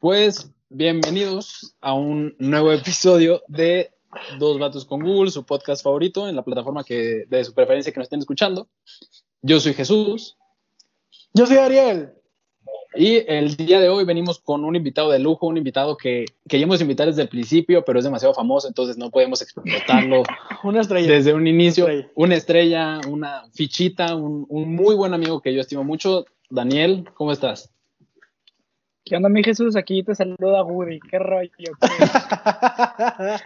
[0.00, 3.90] Pues bienvenidos a un nuevo episodio de
[4.38, 8.00] Dos Vatos con Google, su podcast favorito en la plataforma que, de su preferencia que
[8.00, 8.66] nos estén escuchando.
[9.42, 10.38] Yo soy Jesús.
[11.34, 12.14] Yo soy Ariel.
[12.94, 16.80] Y el día de hoy venimos con un invitado de lujo, un invitado que queríamos
[16.80, 20.22] invitar desde el principio, pero es demasiado famoso, entonces no podemos explotarlo.
[20.64, 21.12] una estrella.
[21.12, 25.84] Desde un inicio, una estrella, una, fichita, un, un, muy buen amigo que yo estimo
[25.84, 26.24] mucho.
[26.48, 27.70] Daniel, ¿cómo estás?
[29.10, 29.74] ¿Qué onda, mi Jesús?
[29.74, 31.00] Aquí te saluda Woody.
[31.00, 31.50] ¿Qué rollo?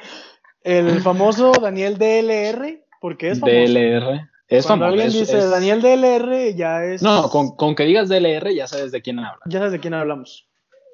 [0.62, 3.56] el famoso Daniel DLR, ¿por qué es famoso?
[3.56, 4.28] DLR.
[4.46, 7.00] Es Cuando alguien dice Daniel DLR, ya es.
[7.00, 9.40] No, con, con, que digas DLR ya sabes de quién habla.
[9.46, 10.46] Ya sabes de quién hablamos.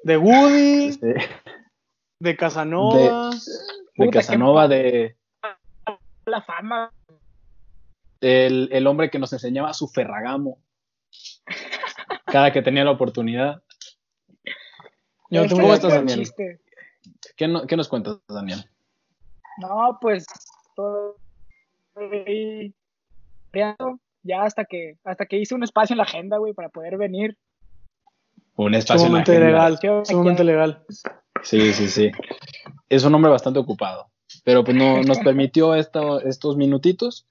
[0.05, 0.97] De Woody,
[2.21, 3.31] de Casanova.
[3.97, 5.17] De, de Casanova, de.
[6.27, 6.93] La fama.
[8.21, 10.59] El, el hombre que nos enseñaba su ferragamo.
[12.25, 13.61] Cada que tenía la oportunidad.
[15.31, 16.29] Yo ¿Cómo ¿Cómo estás, Daniel?
[17.37, 18.69] ¿Qué, no, ¿Qué, nos cuentas, Daniel?
[19.59, 20.25] No, pues
[20.75, 21.15] todo
[24.23, 27.37] ya hasta que hasta que hice un espacio en la agenda, güey, para poder venir.
[28.57, 30.83] Un espacio sumamente en la legal, sumamente legal.
[31.43, 32.11] Sí, sí, sí.
[32.89, 34.11] Es un hombre bastante ocupado,
[34.43, 37.25] pero pues no, nos permitió esto, estos minutitos.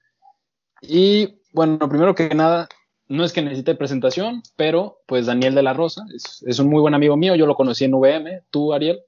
[0.81, 2.67] Y bueno, primero que nada,
[3.11, 6.79] no es que necesite presentación, pero pues Daniel de la Rosa es, es, un muy
[6.79, 9.01] buen amigo mío, yo lo conocí en VM, ¿tú, Ariel?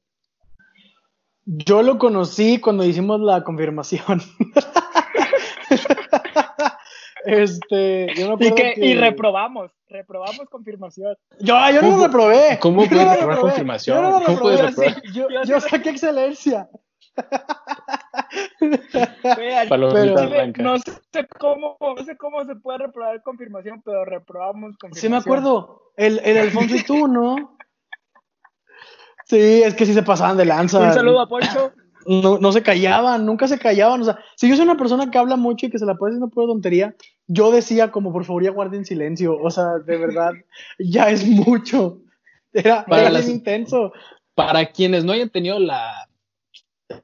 [1.45, 4.21] Yo lo conocí cuando hicimos la confirmación.
[7.25, 11.15] este, yo y, que, y reprobamos, reprobamos confirmación.
[11.39, 12.59] Yo, yo no lo reprobé.
[12.61, 13.97] ¿Cómo puedes reprobar confirmación?
[13.97, 15.01] Yo, no ¿Cómo puedes reprobar?
[15.13, 16.69] Yo, yo saqué excelencia.
[19.69, 19.91] Pero,
[20.57, 25.01] no sé cómo, no sé cómo se puede reprobar confirmación, pero reprobamos confirmación.
[25.01, 27.57] Sí me acuerdo, el, el Alfonso y tú, ¿no?
[29.25, 30.79] Sí, es que sí se pasaban de lanza.
[30.79, 31.71] Un saludo a Poncho.
[32.05, 34.01] No, no, se callaban, nunca se callaban.
[34.01, 36.11] O sea, si yo soy una persona que habla mucho y que se la puede
[36.11, 36.95] decir una pura tontería,
[37.27, 39.37] yo decía como por favor ya guarden silencio.
[39.41, 40.33] O sea, de verdad,
[40.79, 41.99] ya es mucho.
[42.51, 43.93] Era, para era las, intenso.
[44.35, 46.09] Para quienes no hayan tenido la,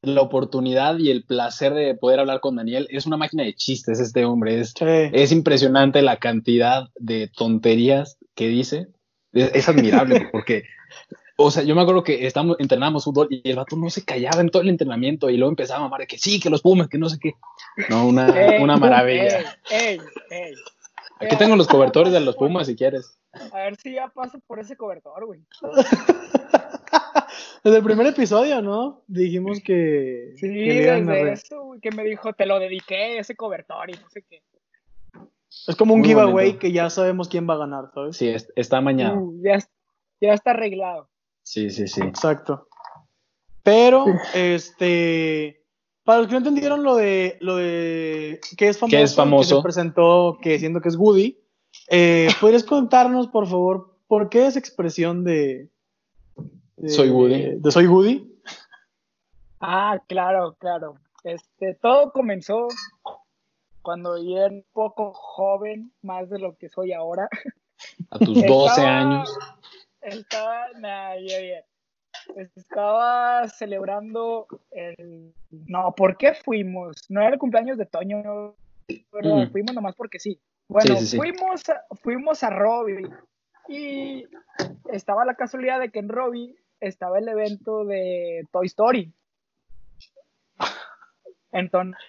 [0.02, 4.00] la oportunidad y el placer de poder hablar con Daniel, es una máquina de chistes
[4.00, 4.60] este hombre.
[4.60, 4.86] Es, Sí.
[4.86, 8.88] es impresionante la cantidad de tonterías que dice.
[9.34, 10.64] Es, es admirable porque
[11.42, 14.42] o sea, yo me acuerdo que estamos, entrenábamos fútbol y el vato no se callaba
[14.42, 16.90] en todo el entrenamiento y luego empezaba a mamar de que sí, que los Pumas,
[16.90, 17.32] que no sé qué.
[17.90, 19.58] No, una, Ey, una maravilla.
[19.72, 20.00] Ey,
[20.32, 20.54] ey,
[21.20, 23.20] Aquí tengo los cobertores de los Pumas si quieres.
[23.52, 25.42] A ver si ya paso por ese cobertor, güey.
[27.64, 29.04] Desde el primer episodio, ¿no?
[29.08, 30.34] Dijimos que.
[30.38, 34.10] Sí, que desde eso, güey, que me dijo, te lo dediqué, ese cobertor y no
[34.10, 34.42] sé qué.
[35.68, 36.60] Es como un Muy giveaway bonito.
[36.60, 38.16] que ya sabemos quién va a ganar, ¿sabes?
[38.16, 39.18] Sí, es- está amañado.
[39.20, 39.58] Uh, ya,
[40.22, 41.10] ya está arreglado.
[41.44, 42.02] Sí, sí, sí.
[42.02, 42.68] Exacto.
[43.64, 45.59] Pero, este.
[46.10, 49.50] Para los que no entendieron lo de lo de que es famoso, Que es famoso.
[49.50, 51.38] que se presentó que siendo que es Woody,
[51.88, 55.70] eh, ¿podrías contarnos, por favor, por qué esa expresión de,
[56.78, 57.60] de- Soy Woody.
[57.60, 58.28] De, soy Woody.
[59.60, 60.96] Ah, claro, claro.
[61.24, 62.68] Este, todo comenzó
[63.84, 67.30] cuando yo era un poco joven, más de lo que soy ahora.
[68.10, 68.42] A tus 12
[68.82, 69.38] Estaba- años.
[70.02, 71.38] Estaba, nah, ya.
[72.36, 75.34] Estaba celebrando el...
[75.50, 77.06] No, ¿por qué fuimos?
[77.10, 78.56] No era el cumpleaños de Toño,
[79.12, 79.52] pero Mm.
[79.52, 80.40] fuimos nomás porque sí.
[80.68, 81.18] Bueno, Sí, sí, sí.
[81.18, 83.10] Fuimos, a, fuimos a Robbie
[83.68, 84.26] y
[84.92, 89.14] estaba la casualidad de que en Robbie estaba el evento de Toy Story.
[91.52, 92.00] Entonces,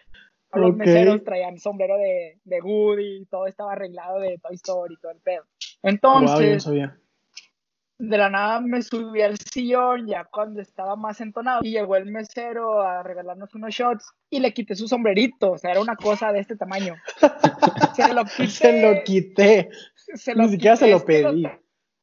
[0.53, 5.21] los meseros traían sombrero de, de Woody, todo estaba arreglado de Toy Story, todo el
[5.21, 5.45] pedo.
[5.83, 6.67] Entonces.
[8.03, 12.07] De la nada me subí al sillón ya cuando estaba más entonado y llegó el
[12.07, 16.33] mesero a regalarnos unos shots y le quité su sombrerito, o sea, era una cosa
[16.33, 16.95] de este tamaño.
[17.95, 18.49] Se lo quité.
[18.49, 19.71] Se lo quité.
[20.15, 21.47] se lo Ni siquiera se lo pedí.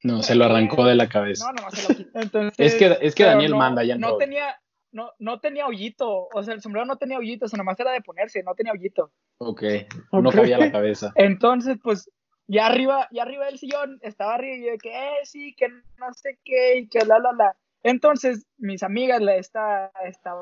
[0.04, 1.52] No, se lo arrancó de la cabeza.
[1.52, 2.20] No, no, se lo quité.
[2.22, 4.18] Entonces, Es que- es que Daniel no- manda ya No todo.
[4.20, 4.56] tenía,
[4.92, 7.92] no, no tenía hoyito, o sea, el sombrero no tenía hoyito, o sea, nomás era
[7.92, 9.12] de ponerse, no tenía hoyito.
[9.40, 9.64] Ok,
[10.12, 10.36] no Ok.
[10.36, 11.12] cabía la cabeza.
[11.16, 12.10] Entonces, pues,
[12.48, 15.68] ya arriba, ya arriba del sillón, estaba arriba y yo de que, eh, sí, que
[15.70, 17.58] no sé qué, y que bla, bla, bla.
[17.84, 20.34] Entonces, mis amigas, la esta, esta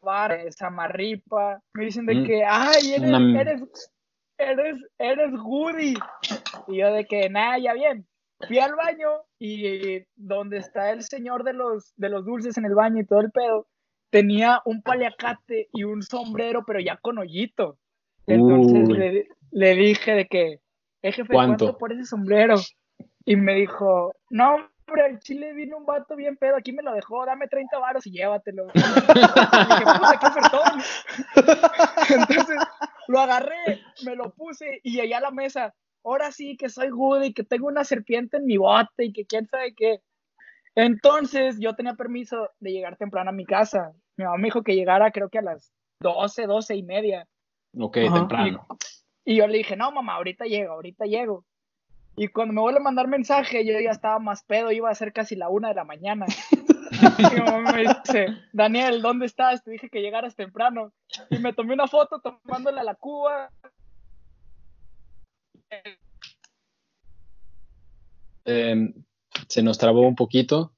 [0.00, 2.24] bar, esa marripa, me dicen de Mm.
[2.24, 3.90] que, ay, eres, Una- eres,
[4.38, 5.94] eres, eres Woody.
[6.68, 8.06] Y yo de que, nada, ya bien.
[8.46, 9.08] Fui al baño
[9.38, 13.20] y donde está el señor de los, de los dulces en el baño y todo
[13.20, 13.66] el pedo,
[14.10, 17.78] tenía un paliacate y un sombrero, pero ya con hoyito.
[18.26, 20.60] Entonces le, le dije de que,
[21.04, 21.66] eh, jefe, ¿Cuánto?
[21.66, 22.56] ¿cuánto por ese sombrero?
[23.26, 26.94] Y me dijo, no, pero al chile vino un vato bien pedo, aquí me lo
[26.94, 28.68] dejó, dame 30 varos y llévatelo.
[28.74, 30.82] y dije, puta, qué ofertón.
[32.08, 32.56] Entonces,
[33.08, 37.22] lo agarré, me lo puse y allá a la mesa, ahora sí que soy good
[37.22, 40.00] y que tengo una serpiente en mi bote y que quién sabe qué.
[40.74, 43.92] Entonces, yo tenía permiso de llegar temprano a mi casa.
[44.16, 45.70] Mi mamá me dijo que llegara creo que a las
[46.00, 47.28] 12, 12 y media.
[47.78, 48.14] Ok, Ajá.
[48.14, 48.66] temprano.
[49.24, 51.44] Y yo le dije, no, mamá, ahorita llego, ahorita llego.
[52.16, 55.12] Y cuando me vuelve a mandar mensaje, yo ya estaba más pedo, iba a ser
[55.12, 56.26] casi la una de la mañana.
[57.18, 59.64] Y mi mamá me dice, Daniel, ¿dónde estás?
[59.64, 60.92] Te dije que llegaras temprano.
[61.28, 63.50] Y me tomé una foto tomándole a la cuba.
[68.44, 68.94] Eh,
[69.48, 70.72] se nos trabó un poquito.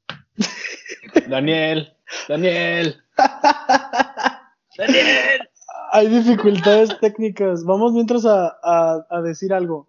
[1.29, 1.95] Daniel,
[2.29, 3.03] Daniel.
[4.79, 5.51] Daniel.
[5.97, 7.65] Hay dificultades técnicas.
[7.65, 9.89] Vamos mientras a, a- a decir algo.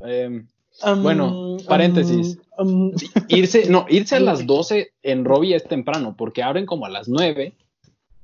[0.00, 0.42] Eh,
[0.82, 2.36] Um, Bueno, paréntesis.
[2.58, 2.92] um, um,
[3.28, 7.08] irse, no, irse a las 12 en Robbie es temprano, porque abren como a las
[7.08, 7.52] 9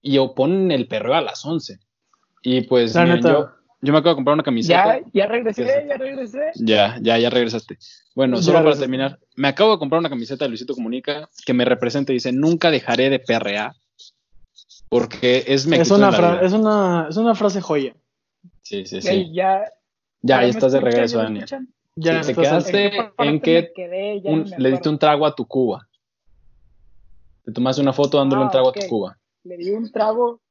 [0.02, 1.78] y o ponen el perreo a las 11.
[2.42, 3.28] Y pues La miren, neta.
[3.30, 3.48] yo,
[3.82, 4.98] yo me acabo de comprar una camiseta.
[4.98, 6.40] Ya, ya regresé, ya regresé.
[6.56, 7.78] Ya, ya, ya regresaste.
[8.16, 11.54] Bueno, Ya solo para terminar, me acabo de comprar una camiseta de Luisito Comunica que
[11.54, 13.74] me representa y dice, nunca dejaré de perrear
[14.90, 16.42] porque es es, una fra- vida".
[16.42, 17.94] es, una, es una frase joya.
[18.62, 19.32] Sí, sí, sí.
[19.32, 19.64] ya,
[20.20, 21.68] Ya, ¿ya estás de regreso, ¿Ya me Daniel.
[21.96, 24.20] Ya Sí, te quedaste ¿En que quedé?
[24.24, 25.88] Un- le diste un trago a tu cuba.
[27.44, 29.16] Te tomaste una foto dándole Ah, un trago a tu cuba.
[29.44, 30.42] le di un trago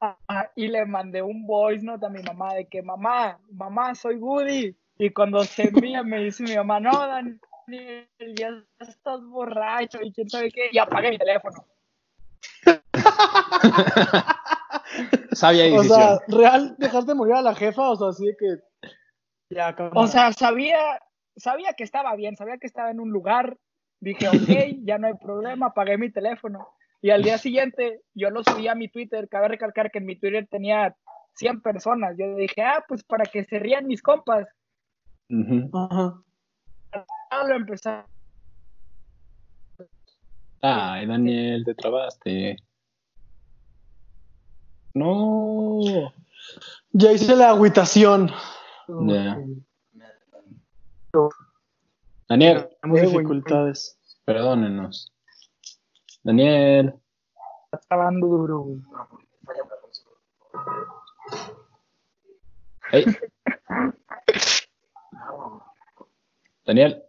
[0.56, 4.76] y le mandé un voice note a mi mamá de que mamá, mamá, soy Woody.
[4.98, 8.50] Y cuando se envía me dice mi mamá, no, Daniel, ya
[8.80, 10.70] estás borracho y quién sabe qué.
[10.72, 11.66] Y apagué mi teléfono.
[15.32, 16.00] Sabia O decisión.
[16.00, 18.58] sea, real, dejaste morir a la jefa, o sea, así de que.
[19.50, 19.76] Ya.
[19.94, 21.00] O sea, sabía,
[21.36, 23.58] sabía que estaba bien, sabía que estaba en un lugar.
[24.00, 24.36] Dije, ok,
[24.86, 26.70] ya no hay problema, apagué mi teléfono.
[27.02, 29.30] Y al día siguiente yo lo subí a mi Twitter.
[29.30, 30.96] Cabe recalcar que en mi Twitter tenía
[31.36, 32.16] 100 personas.
[32.18, 34.48] Yo dije, ah, pues para que se rían mis compas.
[35.30, 35.70] Ujú.
[35.78, 36.22] Ajá.
[37.32, 37.66] Ah, lo.
[40.62, 42.58] Ay, Daniel, te trabaste.
[44.94, 45.80] No.
[46.92, 48.32] Ya hice la agüitación.
[48.88, 49.38] Ya.
[52.28, 53.08] Daniel, Tenemos güey.
[53.18, 53.98] dificultades.
[54.26, 55.12] perdónenos.
[56.24, 56.94] Daniel.
[57.72, 58.60] Está duro.
[58.62, 58.82] güey.
[62.92, 63.06] Hey.
[66.66, 67.04] Daniel.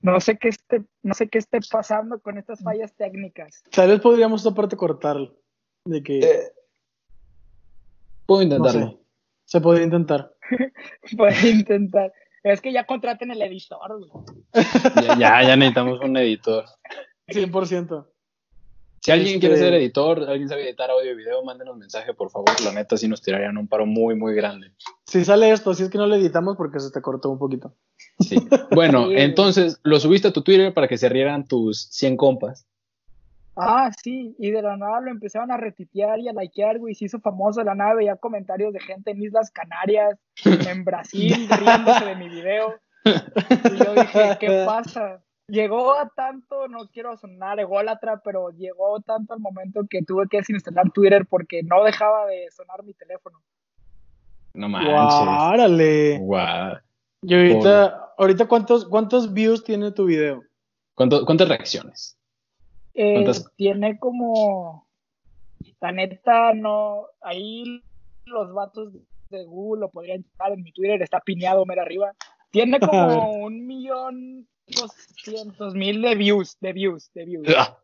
[0.00, 3.62] No sé qué esté, no sé qué esté pasando con estas fallas técnicas.
[3.70, 5.36] Tal vez podríamos esta parte cortarlo.
[5.84, 6.52] De que.
[8.26, 8.90] Puedo no intentarlo.
[8.90, 8.96] sé.
[9.44, 10.32] Se podría intentar.
[11.16, 12.12] Puede intentar.
[12.42, 14.24] Es que ya contraten el editor, güey.
[14.96, 16.64] Ya, ya, ya necesitamos un editor.
[17.28, 18.06] 100%.
[19.00, 22.30] Si alguien Este- quiere ser editor, alguien sabe editar audio y video, mándenos mensaje, por
[22.30, 22.48] favor.
[22.64, 24.72] La neta, sí nos tirarían un paro muy, muy grande.
[25.06, 27.74] Si sale esto, si es que no lo editamos porque se te cortó un poquito.
[28.20, 28.36] Sí.
[28.70, 29.14] Bueno, Sí.
[29.18, 32.66] entonces lo subiste a tu Twitter para que se rieran tus 100 compas.
[33.56, 37.04] Ah, sí, y de la nada lo empezaron a retitear y a likear, güey, se
[37.04, 42.04] hizo famoso de la nada, veía comentarios de gente en Islas Canarias, en Brasil, riéndose
[42.06, 42.74] de mi video.
[43.04, 45.22] Y yo dije, ¿qué pasa?
[45.48, 50.38] Llegó a tanto, no quiero sonar ególatra, pero llegó tanto al momento que tuve que
[50.38, 53.38] desinstalar Twitter porque no dejaba de sonar mi teléfono.
[54.54, 54.92] No manches.
[54.92, 56.18] ¡Guárale!
[56.20, 56.76] Guau.
[57.22, 60.42] Y ahorita, ahorita ¿cuántos, ¿cuántos views tiene tu video?
[60.94, 62.16] ¿Cuánto- ¿Cuántas reacciones?
[62.94, 63.24] Eh,
[63.56, 64.86] tiene como,
[65.80, 67.82] la neta, no, ahí
[68.26, 68.92] los vatos
[69.30, 72.12] de Google lo podrían checar en mi Twitter, está pineado mero arriba.
[72.50, 77.48] Tiene como un millón doscientos mil de views, de views, de views.
[77.56, 77.78] Ah,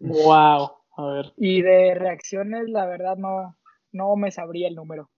[0.00, 0.70] ¡Wow!
[0.96, 1.32] A ver.
[1.36, 3.56] Y de reacciones, la verdad, no,
[3.92, 5.10] no me sabría el número.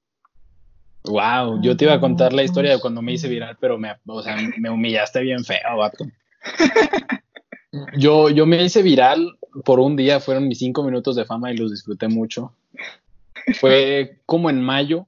[1.04, 3.94] Wow, yo te iba a contar la historia de cuando me hice viral, pero me,
[4.06, 6.04] o sea, me humillaste bien feo, vato.
[7.96, 11.56] Yo, yo me hice viral por un día, fueron mis cinco minutos de fama y
[11.56, 12.54] los disfruté mucho.
[13.60, 15.06] Fue como en mayo.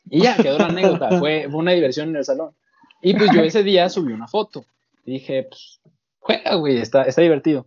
[0.09, 2.53] Y ya, quedó la anécdota, fue, fue una diversión en el salón.
[3.01, 4.65] Y pues yo ese día subí una foto.
[5.05, 5.79] Dije, pues,
[6.19, 7.65] juega, güey, está, está divertido.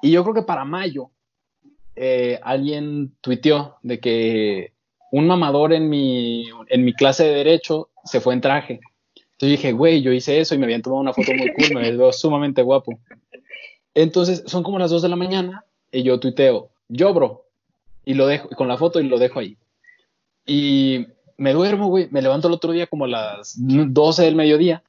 [0.00, 1.10] Y yo creo que para mayo,
[1.96, 4.72] eh, alguien tuiteó de que
[5.10, 8.80] un mamador en mi, en mi clase de derecho se fue en traje.
[9.14, 11.90] Entonces dije, güey, yo hice eso y me habían tomado una foto muy cool, me
[11.96, 12.98] veo sumamente guapo.
[13.94, 17.46] Entonces son como las 2 de la mañana y yo tuiteo, yo, bro,
[18.04, 19.56] y lo dejo, con la foto y lo dejo ahí.
[20.46, 24.82] Y me duermo, güey, me levanto el otro día como las 12 del mediodía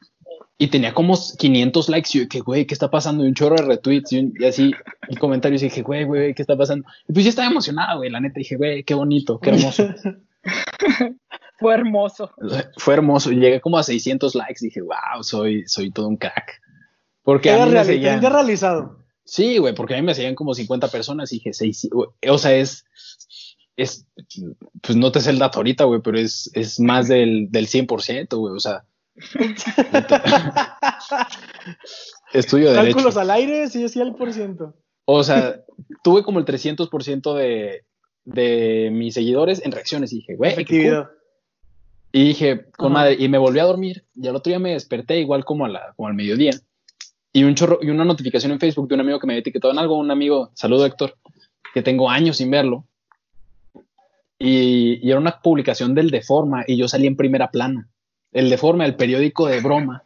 [0.63, 3.24] y tenía como 500 likes y yo que, güey, ¿qué está pasando?
[3.24, 4.72] Y un chorro de retweets y, un- y así,
[5.10, 6.88] y comentarios y dije, güey, güey, ¿qué está pasando?
[7.08, 9.88] Y pues yo estaba emocionado, güey, la neta, dije, güey, qué bonito, qué hermoso.
[11.60, 12.32] Fue hermoso.
[12.77, 16.62] Fue hermoso, y llegué como a 600 likes, dije, wow, soy, soy todo un crack.
[17.24, 18.98] Porque a Queda mí me reali- seguían- queda realizado.
[19.24, 22.38] Sí, güey, porque a mí me seguían como 50 personas y dije, seis, güey, o
[22.38, 22.86] sea, es,
[23.77, 24.06] es,
[24.82, 28.38] pues no te sé el dato ahorita, güey, pero es, es más del, del 100%,
[28.38, 28.84] güey, o sea.
[32.34, 32.96] Estudio de derecho.
[32.96, 34.75] Cálculos al aire, sí, sí, al por ciento.
[35.06, 35.62] O sea,
[36.03, 37.86] tuve como el 300% de,
[38.25, 41.08] de mis seguidores en reacciones y dije, güey, cool.
[42.13, 42.94] Y dije, con Ajá.
[42.94, 44.06] madre, y me volví a dormir.
[44.15, 46.51] Y al otro día me desperté igual como, a la, como al mediodía.
[47.34, 49.72] Y un chorro, y una notificación en Facebook de un amigo que me había etiquetado
[49.72, 51.18] en algo, un amigo, saludo Héctor,
[51.74, 52.86] que tengo años sin verlo.
[54.38, 57.88] Y, y era una publicación del Deforma y yo salí en primera plana.
[58.32, 60.04] El Deforma, el periódico de broma.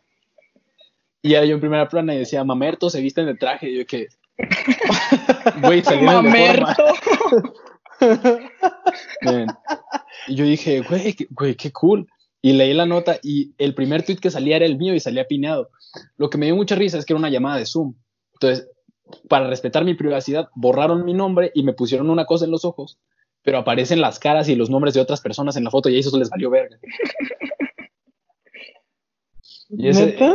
[1.22, 3.70] Y era yo en primera plana y decía, mamerto, se visten de traje.
[3.70, 4.08] Y yo que,
[5.62, 6.02] güey, el.
[6.02, 6.84] Mamerto.
[10.28, 12.08] Y yo dije, güey, qué- güey, qué cool.
[12.42, 15.26] Y leí la nota y el primer tweet que salía era el mío y salía
[15.26, 15.70] pineado.
[16.18, 17.96] Lo que me dio mucha risa es que era una llamada de Zoom.
[18.34, 18.68] Entonces,
[19.30, 22.98] para respetar mi privacidad, borraron mi nombre y me pusieron una cosa en los ojos,
[23.44, 26.00] pero aparecen las caras y los nombres de otras personas en la foto y a
[26.00, 26.78] eso les valió verga.
[29.78, 30.34] Y ese- ¿Neta?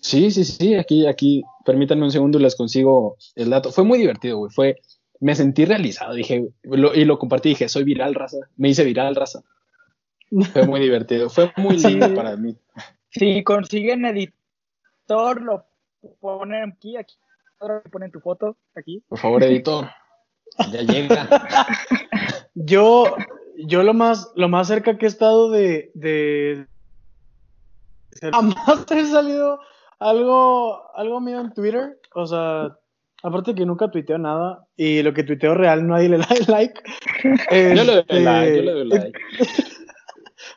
[0.00, 3.72] Sí, sí, sí, aquí, aquí, permítanme un segundo y les consigo el dato.
[3.72, 4.50] Fue muy divertido, güey.
[4.54, 4.76] Fue,
[5.20, 8.38] me sentí realizado, dije, lo- y lo compartí, dije, soy viral, raza.
[8.56, 9.42] Me hice viral, raza.
[10.52, 11.88] Fue muy divertido, fue muy Sí.
[11.88, 12.54] lindo para mí.
[13.10, 15.64] Si consiguen editor, lo
[16.20, 17.16] ponen aquí, aquí.
[17.58, 19.02] Ahora ponen tu foto aquí.
[19.08, 19.88] Por favor, editor.
[20.70, 21.28] Ya llega.
[22.54, 23.14] Yo,
[23.56, 26.66] yo lo más, lo más cerca que he estado de, de
[28.20, 29.60] jamás he salido
[29.98, 31.98] algo, algo mío en Twitter.
[32.14, 32.76] O sea,
[33.22, 36.80] aparte que nunca tuiteo nada y lo que tuiteo real nadie le da like.
[37.52, 39.20] Yo le doy Este, like, yo le doy like.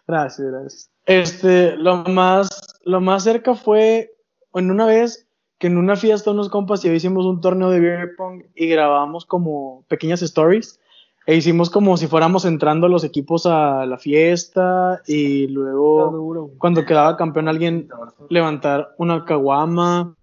[0.08, 0.92] Gracias, gracias.
[1.06, 2.50] Este, lo más,
[2.84, 4.12] lo más cerca fue
[4.54, 5.28] en una vez
[5.58, 9.26] que en una fiesta unos compas y hicimos un torneo de beer pong y grabamos
[9.26, 10.81] como pequeñas stories
[11.26, 17.18] e hicimos como si fuéramos entrando los equipos a la fiesta y luego cuando quedaba
[17.18, 17.90] campeón alguien
[18.30, 20.16] levantar una caguama.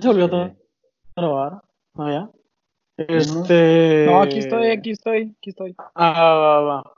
[0.00, 0.54] ¿Se volvió a
[1.16, 1.62] grabar?
[1.94, 2.30] Ah, ya.
[2.96, 4.06] Este.
[4.06, 5.74] No, aquí estoy, aquí estoy, aquí estoy.
[5.94, 6.92] Ah, va, va, va.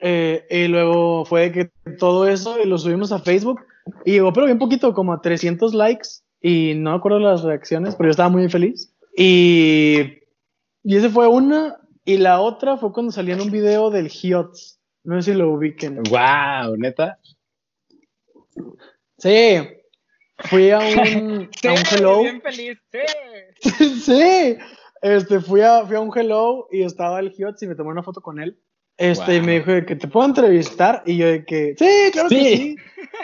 [0.00, 3.60] Eh, y luego fue que todo eso y lo subimos a Facebook
[4.04, 6.08] y llegó, pero bien poquito, como a 300 likes
[6.40, 8.94] y no me acuerdo las reacciones, pero yo estaba muy feliz.
[9.16, 10.18] Y,
[10.82, 14.80] y ese fue una y la otra fue cuando salía en un video del Hiots.
[15.04, 16.02] No sé si lo ubiquen.
[16.04, 17.18] Wow, neta.
[19.18, 19.58] Sí,
[20.50, 22.20] fui a un, Sí, a un hello.
[22.22, 23.70] bien feliz, sí.
[24.04, 24.56] sí,
[25.02, 28.02] este, fui a, fui a un hello y estaba el Hiots y me tomé una
[28.02, 28.58] foto con él.
[28.96, 32.28] Este, y me dijo de que te puedo entrevistar y yo de que, sí, claro
[32.28, 32.56] que Sí.
[32.56, 32.76] sí.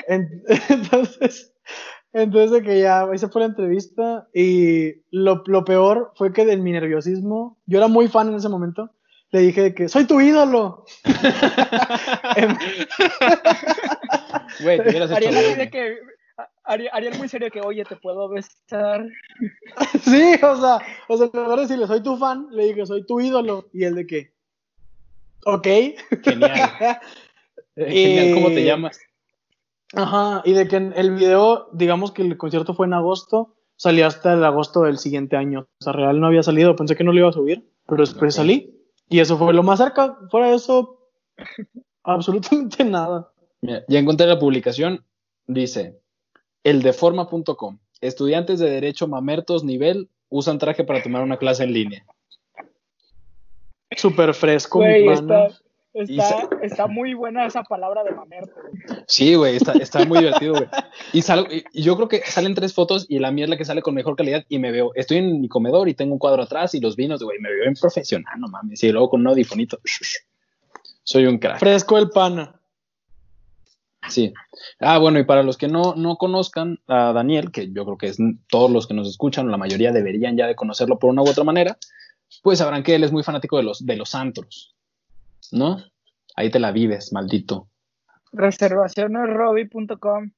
[0.08, 1.52] En- entonces,
[2.12, 6.56] entonces de que ya hice fue la entrevista y lo, lo peor fue que de
[6.56, 8.90] mi nerviosismo, yo era muy fan en ese momento,
[9.30, 10.84] le dije de que soy tu ídolo.
[12.36, 12.56] Em,
[14.60, 15.98] Güey, te hubieras hecho Ariel de que.
[16.64, 19.06] Ariel, Ariel muy serio que, oye, ¿te puedo besar?
[20.02, 23.04] Sí, o sea, o sea, en lugar de decirle soy tu fan, le dije soy
[23.06, 23.68] tu ídolo.
[23.72, 24.32] Y él de qué.
[25.44, 25.66] Ok.
[26.22, 26.70] Genial.
[27.76, 29.00] Genial, ¿cómo te llamas?
[29.94, 34.06] Ajá, y de que en el video, digamos que el concierto fue en agosto, salió
[34.06, 35.66] hasta el agosto del siguiente año.
[35.80, 38.34] O sea, real no había salido, pensé que no lo iba a subir, pero después
[38.34, 38.76] salí.
[39.08, 40.16] Y eso fue lo más cerca.
[40.30, 41.08] Fuera de eso,
[42.04, 43.32] absolutamente nada.
[43.62, 45.04] Mira, ya encontré la publicación.
[45.46, 46.00] Dice:
[46.62, 47.78] eldeforma.com.
[48.00, 52.06] Estudiantes de Derecho Mamertos nivel usan traje para tomar una clase en línea.
[53.96, 55.46] Súper fresco, Güey, mi pana.
[55.46, 55.60] está,
[55.92, 58.54] está, está muy buena esa palabra de mamerto.
[58.60, 59.02] güey.
[59.06, 60.66] Sí, güey, está, está muy divertido, güey.
[61.12, 63.56] Y, salgo- y- y yo creo que salen tres fotos y la mía es la
[63.56, 66.18] que sale con mejor calidad y me veo, estoy en mi comedor y tengo un
[66.18, 68.82] cuadro atrás y los vinos, güey, me veo en profesional, no mames.
[68.84, 69.78] Y luego con un audifonito.
[71.02, 71.58] Soy un crack.
[71.58, 72.60] Fresco el pana.
[74.08, 74.32] Sí.
[74.80, 78.06] Ah, bueno, y para los que no, no conozcan a Daniel, que yo creo que
[78.06, 78.18] es
[78.48, 81.44] todos los que nos escuchan, la mayoría deberían ya de conocerlo por una u otra
[81.44, 81.76] manera,
[82.42, 84.74] pues sabrán que él es muy fanático de los, de los antros,
[85.52, 85.78] ¿no?
[86.36, 87.68] Ahí te la vives, maldito.
[88.32, 90.30] Reservacionesrobi.com.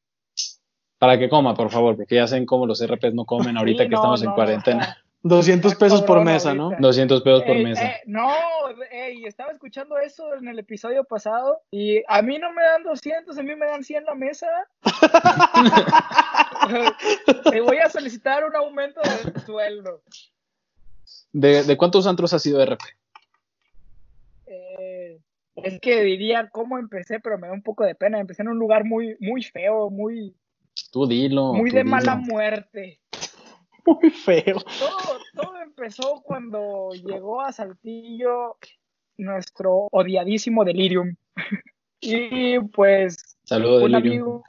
[0.99, 3.89] Para que coma, por favor, porque ya saben cómo los RPs no comen ahorita Sí,
[3.89, 4.83] que no, estamos en no, cuarentena.
[4.85, 6.65] está- 200 Está pesos por cabrón mesa, ¿no?
[6.65, 6.83] ahorita.
[6.83, 7.87] 200 pesos por Ey, mesa.
[7.87, 8.29] eh, no,
[8.91, 13.39] ey, estaba escuchando eso en el episodio pasado y a mí no me dan 200,
[13.39, 14.49] a mí me dan 100 la mesa.
[17.53, 20.03] Te voy a solicitar un aumento de sueldo.
[21.33, 22.83] ¿De, de cuántos antros ha sido RP?
[25.57, 28.19] Es que diría cómo empecé, pero me da un poco de pena.
[28.19, 30.35] Empecé en un lugar muy, muy feo, muy,
[30.91, 31.53] Tú dilo.
[31.53, 31.91] muy tú de dilo.
[31.91, 32.99] mala muerte.
[33.85, 34.59] Muy feo.
[34.79, 38.57] Todo, todo empezó cuando llegó a Saltillo
[39.17, 41.17] nuestro odiadísimo Delirium.
[42.05, 43.95] Y pues un Delirium.
[43.95, 44.45] amigo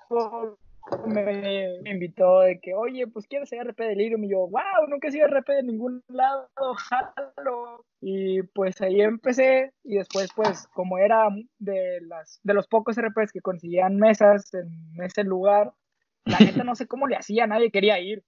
[1.06, 4.24] me, me invitó de que, oye, pues quieres ser RP de Delirium.
[4.24, 7.86] Y yo, wow, nunca he sido RP de ningún lado, jalo.
[8.02, 9.72] Y pues ahí empecé.
[9.84, 11.28] Y después, pues, como era
[11.60, 14.70] de, las, de los pocos RPs que conseguían mesas en
[15.04, 15.72] ese lugar,
[16.26, 18.24] la neta no sé cómo le hacía, nadie quería ir.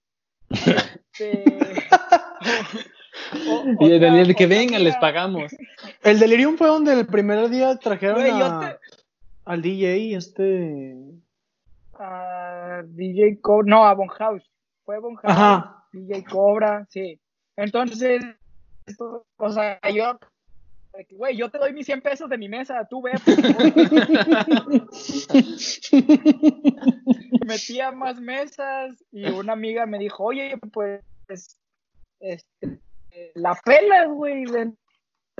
[0.49, 1.43] Este,
[3.47, 5.55] o- o- Y de que vengan, les pagamos.
[6.03, 8.79] El delirium fue donde el primer día trajeron Güey, yo a- te-
[9.45, 10.95] al DJ, este.
[11.99, 14.49] A DJ Cobra, no, a Bonhouse.
[14.83, 15.85] Fue Bonhouse, Ajá.
[15.91, 17.19] DJ Cobra, sí.
[17.57, 18.21] Entonces,
[18.85, 20.17] esto- o sea, yo,
[21.11, 23.13] güey, yo te doy mis 100 pesos de mi mesa, tú ve.
[27.45, 31.01] Metía más mesas y una amiga me dijo, oye, pues,
[32.19, 32.79] este,
[33.35, 34.43] la pelas, güey,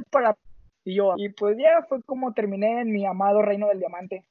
[0.10, 0.36] para...
[0.88, 4.24] Y yo, y pues ya fue como terminé en mi amado reino del diamante.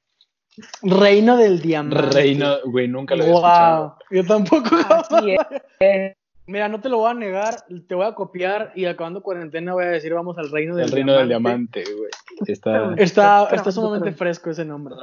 [0.81, 2.01] Reino del diamante.
[2.13, 3.43] Reino, güey, nunca lo había Wow.
[3.43, 3.97] escuchado.
[4.11, 4.75] Yo tampoco.
[4.89, 5.35] Así
[5.79, 6.15] es.
[6.47, 9.85] Mira, no te lo voy a negar, te voy a copiar y acabando cuarentena voy
[9.85, 11.81] a decir vamos al reino del El reino del diamante.
[11.83, 12.11] diamante, güey.
[12.47, 12.93] Está.
[12.97, 14.93] Está, está sumamente fresco ese nombre.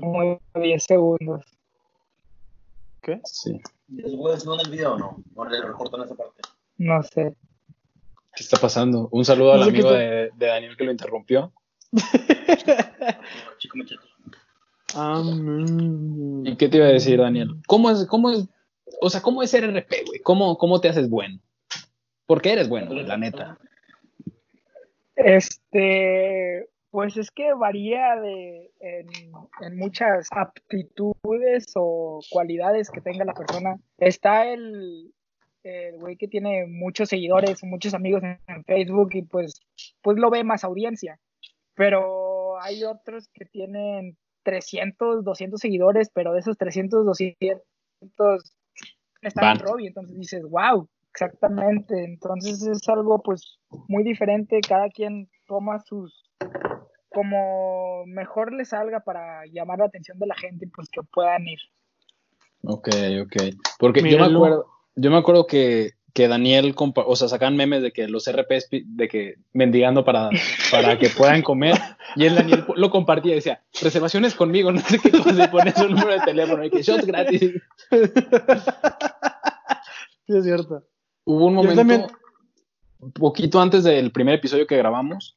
[0.00, 1.44] Como 10 segundos.
[3.02, 3.20] ¿Qué?
[3.24, 3.60] Sí.
[3.88, 5.22] ¿Les voy a decir el video o no?
[5.34, 6.40] O le recortan esa parte.
[6.78, 7.34] No sé.
[8.36, 9.08] ¿Qué está pasando?
[9.10, 11.52] Un saludo al No amigo de, de Daniel que lo interrumpió.
[13.58, 14.00] Chico, muchacho.
[14.96, 16.46] Mm.
[16.46, 17.56] ¿Y qué te iba a decir, Daniel?
[17.66, 18.48] ¿Cómo es, cómo es,
[19.00, 20.20] o sea, cómo es ser RP, güey?
[20.20, 21.40] ¿Cómo, ¿Cómo te haces bueno?
[22.26, 23.58] Porque eres bueno, güey, la neta.
[25.16, 29.06] Este, pues es que varía de, en,
[29.60, 33.78] en muchas aptitudes o cualidades que tenga la persona.
[33.98, 35.12] Está el,
[35.62, 39.60] el güey que tiene muchos seguidores, muchos amigos en, en Facebook y pues,
[40.02, 41.18] pues lo ve más audiencia.
[41.74, 47.62] Pero hay otros que tienen 300, 200 seguidores, pero de esos 300, 200
[49.22, 49.88] están en Robbie.
[49.88, 52.04] Entonces dices, wow, exactamente.
[52.04, 54.60] Entonces es algo pues muy diferente.
[54.60, 56.24] Cada quien toma sus
[57.14, 61.60] como mejor le salga para llamar la atención de la gente pues que puedan ir.
[62.64, 62.88] Ok,
[63.22, 63.54] ok.
[63.78, 67.92] Porque yo me acuerdo, yo me acuerdo que, que Daniel, o sea, sacan memes de
[67.92, 70.30] que los RPs, de que mendigando para,
[70.70, 71.74] para que puedan comer,
[72.16, 75.76] y el Daniel lo compartía y decía, reservaciones conmigo, no sé qué cosa, y pones
[75.78, 77.52] un número de teléfono y que shots gratis.
[80.26, 80.82] Sí, es cierto.
[81.26, 82.06] Hubo un momento, también-
[83.14, 85.36] poquito antes del primer episodio que grabamos,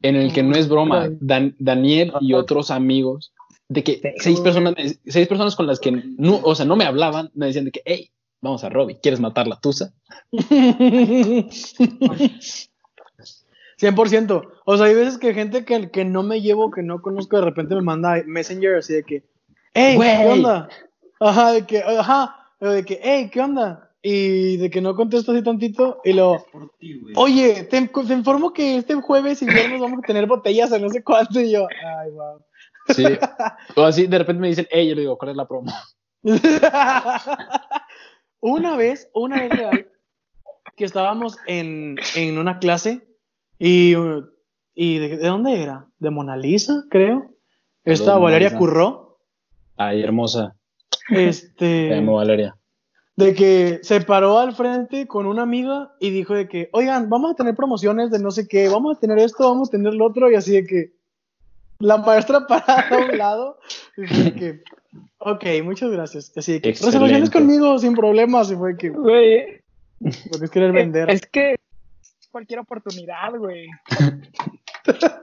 [0.00, 3.34] en el que no es broma, Dan- Daniel y otros amigos,
[3.68, 4.74] de que seis personas,
[5.06, 7.82] seis personas con las que no, o sea, no me hablaban, me decían de que,
[7.84, 9.92] hey, vamos a Robbie, ¿quieres matar la tusa?
[13.82, 14.48] 100%.
[14.64, 17.44] O sea, hay veces que gente que, que no me llevo, que no conozco, de
[17.44, 19.24] repente me manda Messenger así de que,
[19.74, 19.98] hey.
[19.98, 20.68] ¿qué onda?
[21.18, 23.90] Ajá, de que, ajá, de que, hey, ¿qué onda?
[24.00, 27.14] Y de que no contesto así tantito, y lo, Por ti, güey.
[27.16, 30.88] oye, te, te informo que este jueves y viernes vamos a tener botellas en no
[30.88, 32.40] sé cuánto, y yo, ay, wow.
[32.88, 33.04] Sí.
[33.76, 35.72] O así, de repente me dicen, hey, yo le digo, ¿cuál es la promo?
[38.40, 39.88] una vez, una vez real,
[40.76, 43.06] que estábamos en, en una clase
[43.64, 43.94] y,
[44.74, 45.86] y de, ¿de dónde era?
[46.00, 47.30] De Mona Lisa, creo.
[47.84, 48.58] Esta Mona Valeria Lisa.
[48.58, 49.18] Curró.
[49.76, 50.56] Ay, hermosa.
[51.10, 52.56] Este, Te amo, Valeria.
[53.16, 57.30] de que se paró al frente con una amiga y dijo de que, oigan, vamos
[57.32, 60.06] a tener promociones de no sé qué, vamos a tener esto, vamos a tener lo
[60.06, 60.92] otro, y así de que
[61.78, 63.58] la maestra parada a un lado,
[63.96, 64.62] y fue de que,
[65.18, 66.32] ok, muchas gracias.
[66.36, 66.98] Así de que, Excelente.
[66.98, 69.62] resoluciones conmigo sin problemas, y fue que, Güey,
[70.00, 71.08] lo que es querer vender.
[71.10, 71.56] es que
[72.32, 73.66] cualquier oportunidad, güey.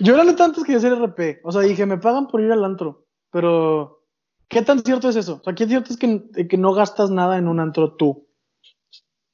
[0.00, 2.64] Yo la neta antes quería hacer RP, o sea, dije, me pagan por ir al
[2.64, 4.02] antro, pero
[4.48, 5.38] ¿qué tan cierto es eso?
[5.40, 8.26] O sea, ¿qué cierto es que, que no gastas nada en un antro tú?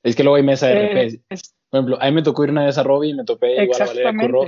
[0.02, 1.26] Es que luego hay mesa de Eh, RP.
[1.30, 3.62] es- Por ejemplo, a mí me tocó ir una vez a Robbie y me topé
[3.64, 4.44] igual a Valeria Curro.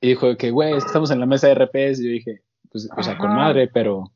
[0.00, 2.00] Y dijo que, güey, es que estamos en la mesa de RPs.
[2.00, 4.12] Y yo dije, pues, o sea, con madre, pero.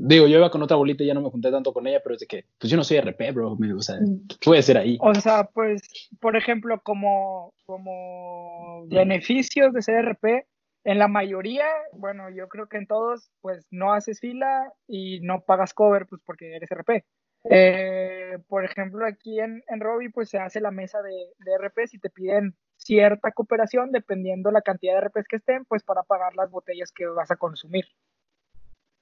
[0.00, 2.14] Digo, yo iba con otra bolita y ya no me junté tanto con ella, pero
[2.14, 3.58] es de que, pues yo no soy RP, bro.
[3.76, 3.96] O sea,
[4.40, 4.96] ¿qué voy a hacer ahí?
[5.00, 5.82] O sea, pues,
[6.20, 10.46] por ejemplo, como, como beneficios de ser RP,
[10.84, 15.40] en la mayoría, bueno, yo creo que en todos, pues no haces fila y no
[15.40, 17.04] pagas cover, pues porque eres RP.
[17.50, 21.94] Eh, por ejemplo, aquí en, en Robbie, pues se hace la mesa de, de RPs
[21.94, 26.36] y te piden cierta cooperación dependiendo la cantidad de RPs que estén, pues para pagar
[26.36, 27.86] las botellas que vas a consumir.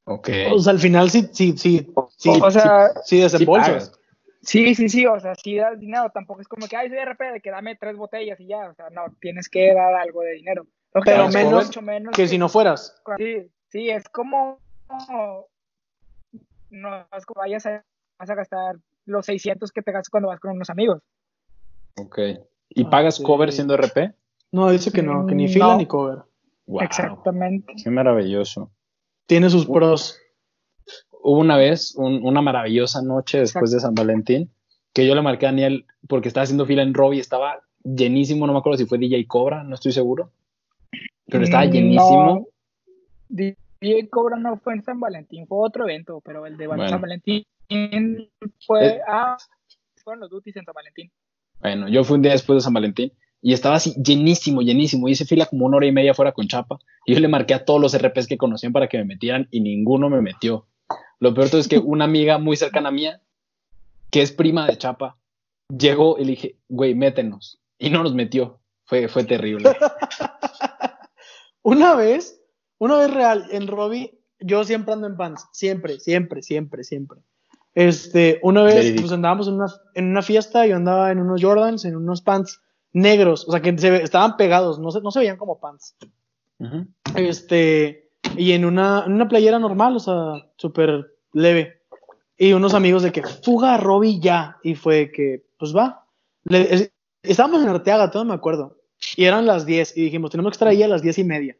[0.08, 0.28] Ok.
[0.52, 3.68] O sea, al final sí, sí, sí, sí, o sea, sí, Sí desembolsas.
[3.68, 4.00] pagas.
[4.40, 7.32] Sí, sí, sí, o sea, sí das dinero, tampoco es como que, ay, soy RP,
[7.32, 10.34] de que dame tres botellas y ya, o sea, no, tienes que dar algo de
[10.34, 10.64] dinero.
[10.94, 13.02] Que Pero menos mucho menos que si no fueras.
[13.18, 14.60] Sí, sí, es como,
[16.70, 17.84] no es como vayas a,
[18.18, 21.02] vas a gastar los 600 que te gastas cuando vas con unos amigos.
[21.96, 22.18] Ok.
[22.68, 23.56] ¿Y pagas Ah, cover sí.
[23.56, 24.14] siendo RP?
[24.52, 25.76] No, dice que no, que ni Mm, fila no.
[25.78, 26.18] ni cover.
[26.66, 26.82] Wow.
[26.82, 27.74] Exactamente.
[27.82, 28.70] Qué maravilloso.
[29.26, 30.18] Tiene sus pros.
[31.22, 34.50] Hubo una vez un- una maravillosa noche después de San Valentín
[34.92, 38.52] que yo le marqué a Daniel porque estaba haciendo fila en Robbie, estaba llenísimo, no
[38.52, 40.30] me acuerdo si fue DJ Cobra, no estoy seguro.
[41.26, 42.24] Pero estaba Mm, llenísimo.
[42.34, 42.46] No,
[43.28, 46.88] DJ Cobra no fue en San Valentín, fue otro evento, pero el de Bueno.
[46.88, 47.44] San Valentín
[48.66, 49.00] fue, Eh.
[49.08, 49.36] ah,
[50.02, 51.10] fueron los duties en San Valentín.
[51.60, 53.12] Bueno, yo fui un día después de San Valentín
[53.46, 55.06] y estaba así llenísimo, llenísimo.
[55.06, 56.80] Hice fila como una hora y media fuera con Chapa.
[57.04, 59.60] Y yo le marqué a todos los RPs que conocían para que me metieran y
[59.60, 60.66] ninguno me metió.
[61.20, 63.20] Lo peor es que una amiga muy cercana mía,
[64.10, 65.16] que es prima de Chapa,
[65.68, 67.60] llegó y le dije, güey, métenos.
[67.78, 68.58] Y no nos metió.
[68.84, 69.70] Fue, fue terrible.
[71.62, 72.42] Una vez,
[72.78, 75.46] una vez real, en Robbie, yo siempre ando en pants.
[75.52, 77.20] Siempre, siempre, siempre, siempre.
[77.74, 81.84] Este, una vez, pues andábamos en una, en una fiesta, yo andaba en unos Jordans,
[81.84, 82.60] en unos pants
[82.96, 85.94] negros, o sea, que se estaban pegados, no se, no se veían como pants.
[87.14, 91.82] Este, y en una, en una playera normal, o sea, súper leve.
[92.38, 94.56] Y unos amigos de que fuga a Robbie ya.
[94.62, 96.04] Y fue que, pues va.
[96.44, 96.90] Le- es-
[97.22, 98.78] estábamos en Arteaga, todo me acuerdo.
[99.16, 99.96] Y eran las 10.
[99.96, 101.56] Y dijimos, tenemos que estar ahí a las 10 y media.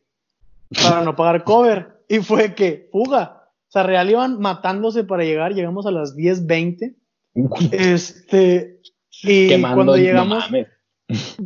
[0.82, 2.02] Para no pagar cover.
[2.08, 3.50] Y fue que, fuga.
[3.68, 5.54] O sea, real iban matándose para llegar.
[5.54, 6.94] Llegamos a las 10.20.
[7.72, 8.80] Este.
[9.22, 10.68] Y Quemando, cuando no llegamos, mames,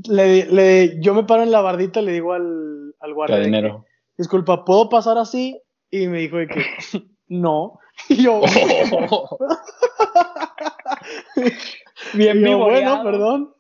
[0.09, 3.37] le, le- yo me paro en la bardita y le digo al, al guardia.
[3.43, 3.75] que,
[4.17, 5.61] disculpa, ¿puedo pasar así?
[5.91, 6.63] Y me dijo de que
[7.29, 7.79] no.
[8.09, 8.41] Y yo,
[12.15, 13.55] Bien y yo, bueno, perdón.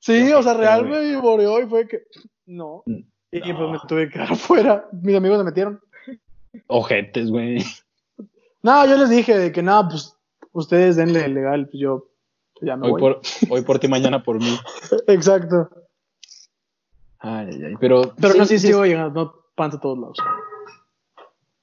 [0.00, 2.02] Sí, o sea, real me vivoreó y fue que
[2.46, 2.82] no.
[2.86, 3.56] Y No.
[3.58, 4.88] pues me tuve que quedar afuera.
[4.92, 5.80] Mis amigos se metieron.
[6.68, 7.58] Ojetes, güey.
[8.62, 10.16] No, yo les dije de que nada, pues
[10.52, 12.08] ustedes denle legal, pues yo
[12.60, 13.00] ya me Hoy voy.
[13.00, 14.56] por, hoy por ti, mañana por mí.
[15.06, 15.68] Exacto.
[17.18, 17.74] Ay, ay, ay.
[17.80, 20.18] Pero, Pero sí, no, sí, sí, sigo llegando, no pants a todos lados.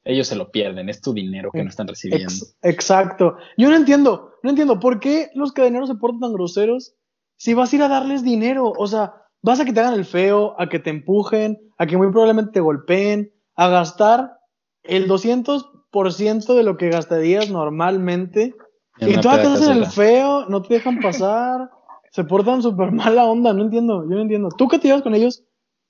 [0.04, 0.90] ellos se lo pierden.
[0.90, 2.28] Es tu dinero que no están recibiendo.
[2.28, 3.38] Ex- exacto.
[3.58, 6.96] Yo no entiendo, no entiendo por qué los cadeneros se portan tan groseros
[7.38, 8.74] si vas a ir a darles dinero.
[8.78, 11.98] O sea, vas a que te hagan el feo, a que te empujen, a que
[11.98, 14.40] muy probablemente te golpeen, a gastar
[14.84, 18.56] el 200% de lo que gastarías normalmente.
[18.98, 21.70] Y todavía te hacen el feo, no te dejan pasar,
[22.12, 24.50] se portan súper mala onda, no entiendo, yo no entiendo.
[24.50, 25.44] ¿Tú qué te llevas con ellos?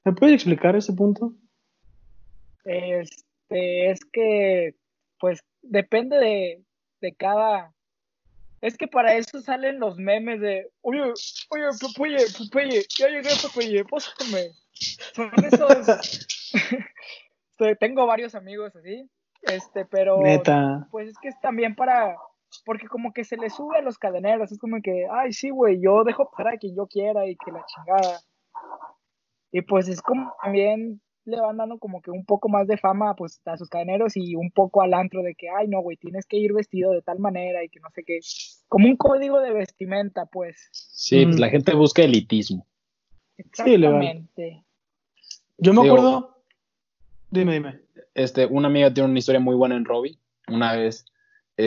[0.06, 1.34] ¿Me puedes explicar ese punto?
[2.64, 4.76] Este, es que,
[5.20, 6.64] pues, depende de,
[7.02, 7.74] de cada.
[8.62, 13.84] Es que para eso salen los memes de, oye, oye, Popeye, Popeye, ya llegué, Popeye,
[13.84, 14.52] pásame.
[15.14, 16.30] Son esos.
[17.60, 19.08] Este, Tengo varios amigos así,
[19.44, 20.88] Este, pero Neta.
[20.92, 22.18] pues es que es también para,
[22.66, 25.80] porque como que se le sube a los cadeneros, es como que, ay, sí, güey,
[25.82, 28.20] yo dejo para quien yo quiera y que la chingada.
[29.52, 33.16] Y pues es como también le van dando como que un poco más de fama
[33.16, 36.26] pues a sus cadeneros y un poco al antro de que, ay, no, güey, tienes
[36.26, 38.20] que ir vestido de tal manera y que no sé qué.
[38.68, 40.68] Como un código de vestimenta, pues.
[40.72, 41.40] Sí, pues Mm.
[41.40, 42.68] la gente busca elitismo.
[43.38, 43.44] Sí.
[43.44, 44.64] Exactamente.
[45.58, 46.44] Yo me Digo- acuerdo.
[47.30, 47.80] Dime, dime.
[48.16, 50.18] Este, una amiga tiene una historia muy buena en Robbie.
[50.50, 51.06] Una vez,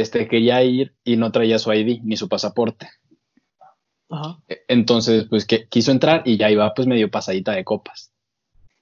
[0.00, 2.88] este, quería ir y no traía su ID ni su pasaporte.
[4.08, 4.38] Ajá.
[4.48, 8.12] E- Entonces, pues que quiso entrar y ya iba pues medio pasadita de copas.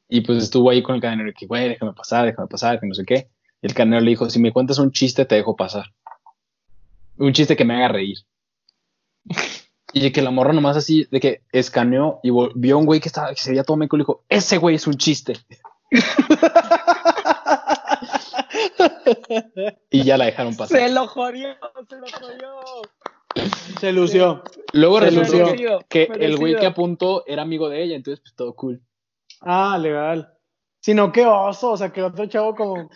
[0.08, 2.94] Y pues estuvo ahí con el cadenero que, güey, déjame pasar, déjame pasar, que no
[2.94, 3.28] sé qué.
[3.62, 5.86] Y el cadenero le dijo, si me cuentas un chiste, te dejo pasar.
[7.16, 8.18] Un chiste que me haga reír.
[9.92, 13.00] Y de que la morra nomás así, de que escaneó y vio a un güey
[13.00, 15.34] que, estaba, que se veía todo meco y le dijo, ese güey es un chiste.
[19.90, 20.78] Y ya la dejaron pasar.
[20.78, 21.48] Se lo jodió,
[21.88, 22.60] se lo jodió.
[23.80, 24.42] Se lució.
[24.72, 25.78] Luego Se resultó lució.
[25.88, 28.80] que, Merecido, que el güey que apuntó era amigo de ella, entonces pues todo cool.
[29.40, 30.32] Ah, legal.
[30.80, 32.88] Sino que oso, o sea, que el otro chavo como.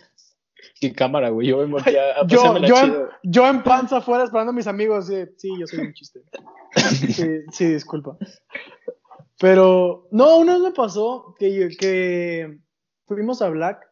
[0.79, 1.47] Qué cámara, güey.
[1.47, 4.67] Yo me volteé a Yo, pasármela yo, en, yo en panza afuera esperando a mis
[4.67, 5.07] amigos.
[5.07, 6.21] Sí, sí, yo soy un chiste.
[6.75, 8.17] Sí, sí, disculpa.
[9.39, 12.57] Pero, no, una vez me pasó que, yo- que
[13.07, 13.88] fuimos a Black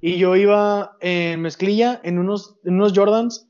[0.00, 3.46] y yo iba en mezclilla, en unos, en unos Jordans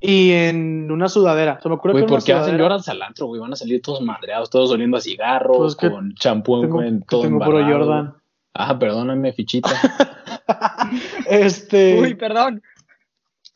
[0.00, 1.58] y en una sudadera.
[1.58, 2.64] O sea, me acuerdo Güey, que ¿por qué hacen sudadera.
[2.74, 3.40] Jordan al antro, güey?
[3.40, 7.22] Van a salir todos madreados, todos oliendo a cigarros, Pues que con champú en, todo
[7.22, 7.64] tengo puro.
[7.64, 8.14] Jordan.
[8.54, 9.70] Ah, perdóname, fichita.
[11.28, 11.98] Este.
[12.00, 12.62] Uy, perdón.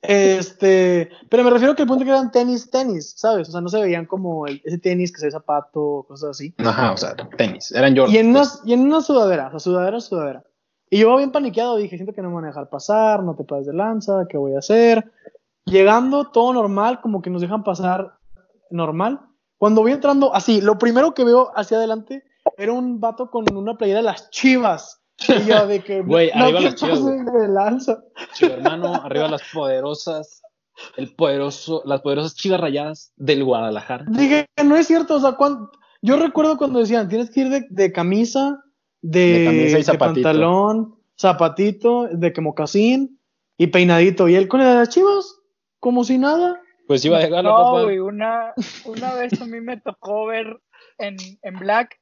[0.03, 3.49] Este, pero me refiero que el punto que eran tenis, tenis, ¿sabes?
[3.49, 6.55] O sea, no se veían como el- ese tenis que se ve zapato, cosas así.
[6.59, 7.73] Ajá, o sea, tenis.
[7.73, 8.15] Eran Jordan.
[8.15, 8.61] Y en, pues.
[8.63, 10.45] una, y en una sudadera, o sea, sudadera, sudadera.
[10.91, 13.45] Y yo bien paniqueado, dije, siento que no me van a dejar pasar, no te
[13.45, 15.11] pases de lanza, ¿qué voy a hacer?
[15.65, 18.15] Llegando, todo normal, como que nos dejan pasar
[18.71, 19.21] normal.
[19.59, 22.23] Cuando voy entrando, así, lo primero que veo hacia adelante
[22.57, 25.03] era un vato con una playera de las chivas.
[25.29, 27.99] Y yo de que, Güey, arriba te las Chivas, de lanza.
[28.35, 30.43] Chivo hermano, arriba las poderosas,
[30.97, 34.05] el poderoso, las poderosas chivas rayadas del Guadalajara.
[34.09, 35.69] Dije, no es cierto, o sea, cuan-
[36.03, 38.63] yo recuerdo cuando decían, tienes que ir de, de camisa,
[39.03, 40.15] de, De camisa y de zapatito.
[40.29, 43.21] pantalón, zapatito, de que mocasín
[43.59, 44.29] y peinadito.
[44.29, 45.39] Y él con el de las chivas,
[45.81, 46.61] como si nada.
[46.87, 47.83] Pues iba a dejarlo, No, papá.
[47.83, 48.55] güey, una,
[48.85, 50.61] una vez a mí me tocó ver
[50.99, 51.99] en, en Black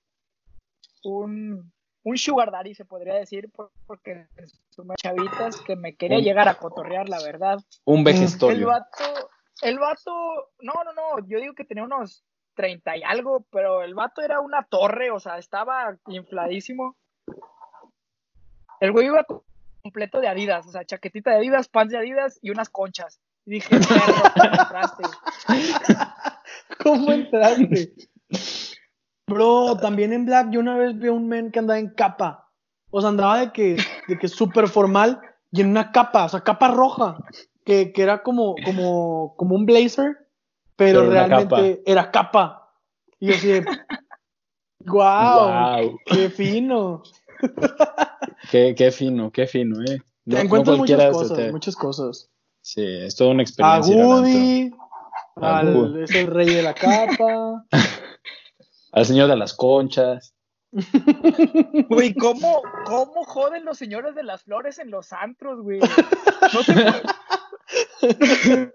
[1.03, 4.27] un, un sugar daddy, se podría decir, por- porque
[4.71, 7.59] son unas chavitas que me quería Un- llegar a cotorrear, la verdad.
[7.85, 8.67] Un El vejestorio.
[8.69, 9.31] vato,
[9.63, 10.13] el vato,
[10.61, 14.41] no, no, no, yo digo que tenía unos 30 y algo, pero el vato era
[14.41, 16.97] una torre, o sea, estaba infladísimo.
[18.81, 19.27] El güey iba
[19.83, 23.21] completo de Adidas, o sea, chaquetita de Adidas, pants de Adidas y unas conchas.
[23.47, 25.03] Y dije, ¿cómo entraste?
[26.83, 27.93] ¿Cómo entraste?
[29.27, 32.51] Bro, también en Black yo una vez vi a un men que andaba en capa.
[32.91, 33.77] O sea, andaba de que,
[34.09, 37.19] de que súper formal y en una capa, o sea, capa roja,
[37.65, 40.24] que, que era como, como, como un blazer,
[40.77, 42.73] pero, realmente era capa.
[43.21, 43.61] Y yo así
[44.85, 45.49] wow,
[45.81, 45.99] Wow.
[46.07, 47.03] qué fino.
[48.51, 49.99] Qué, qué fino, qué fino, eh.
[50.27, 52.31] No, Te no encuentras muchas cosas, te- muchas cosas.
[52.61, 53.95] Sí, es toda una A experiencia.
[53.95, 54.09] antro.
[54.21, 54.71] Woody,
[55.37, 57.65] A al, es el rey de la capa.
[58.93, 60.35] Al señor de las conchas.
[61.89, 65.81] Güey, ¿cómo, ¿cómo joden los señores de las flores en los antros, güey?
[65.81, 66.75] No te,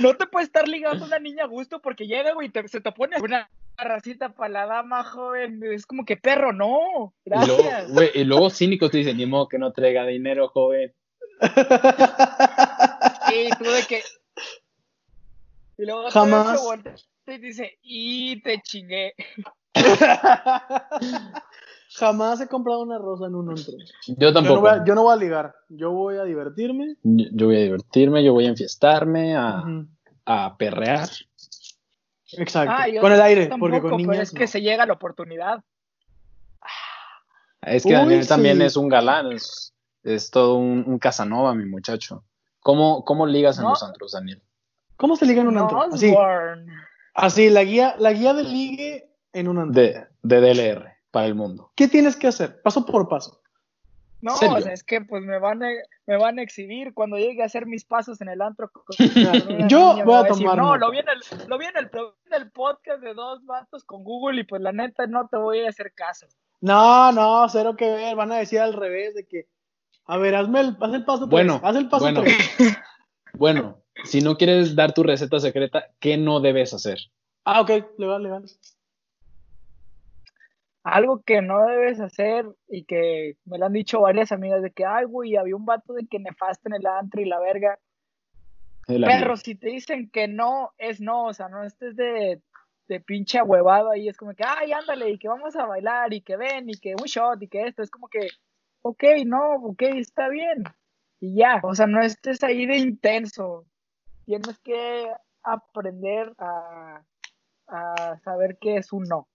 [0.00, 2.80] no te puede estar ligando a una niña a gusto porque llega, güey, te- se
[2.80, 5.60] te pone una racita para la dama, joven.
[5.64, 7.14] Es como que perro, no.
[7.24, 7.90] Y luego, Gracias.
[7.92, 10.92] güey, y luego cínicos te dicen, ni modo que no traiga dinero, joven.
[13.34, 14.02] Y tú de que.
[15.78, 16.60] Y luego Jamás.
[17.26, 19.14] y dice, y te chingué.
[21.94, 23.74] Jamás he comprado una rosa en un antro.
[24.06, 24.60] Yo Yo no, tampoco.
[24.62, 26.96] voy a, yo no voy a ligar, yo voy a divertirme.
[27.02, 31.08] Yo, yo voy a divertirme, yo voy a enfiestarme, a, perrear.
[32.32, 32.74] Exacto.
[32.74, 34.28] Ah, con el aire, tampoco, porque con pero niñas.
[34.28, 35.62] es que se llega la oportunidad.
[37.60, 41.66] Es que Uy, Daniel también es un galán, es, es todo un, un Casanova, mi
[41.66, 42.24] muchacho.
[42.60, 43.70] ¿Cómo, cómo ligas en No.
[43.70, 44.40] los antros, Daniel?
[44.96, 45.82] ¿Cómo se liga en un antro?
[45.82, 46.14] Así,
[47.14, 49.82] así la guía, la guía de ligue en un antro.
[49.82, 51.70] De, de DLR para el mundo.
[51.76, 52.60] ¿Qué tienes que hacer?
[52.62, 53.38] Paso por paso.
[54.20, 55.68] No, o sea, es que pues me van a,
[56.06, 58.70] me van a exhibir cuando llegue a hacer mis pasos en el antro.
[59.68, 60.78] Yo voy a va decir, tomar No, nota".
[60.78, 63.82] lo vi, en el, lo vi en el, pro- en el podcast de dos vatos
[63.84, 66.26] con Google y pues la neta no te voy a hacer caso.
[66.60, 68.14] No, no, cero que ver.
[68.14, 69.48] Van a decir al revés de que
[70.06, 71.68] A ver, hazme el, haz el paso Bueno, tres.
[71.70, 72.20] Haz el paso bueno.
[72.22, 72.36] tres.
[73.34, 76.98] Bueno, si no quieres dar tu receta secreta, ¿qué no debes hacer?
[77.44, 78.44] Ah, ok, legal, legal.
[80.84, 84.84] Algo que no debes hacer y que me lo han dicho varias amigas de que,
[84.84, 87.78] ay, güey, había un vato de que nefasto en el antro y la verga.
[88.88, 92.42] El Pero si te dicen que no, es no, o sea, no estés de,
[92.88, 96.20] de pinche huevado ahí, es como que, ay, ándale, y que vamos a bailar, y
[96.20, 98.28] que ven, y que un shot, y que esto, es como que,
[98.82, 100.64] ok, no, ok, está bien,
[101.20, 103.66] y ya, o sea, no estés ahí de intenso,
[104.24, 105.08] tienes que
[105.44, 107.02] aprender a,
[107.68, 109.28] a saber qué es un no.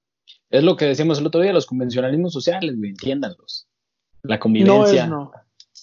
[0.50, 3.68] Es lo que decíamos el otro día, los convencionalismos sociales, güey, entiéndanlos.
[4.24, 5.04] La No convivencia.
[5.04, 5.32] es no.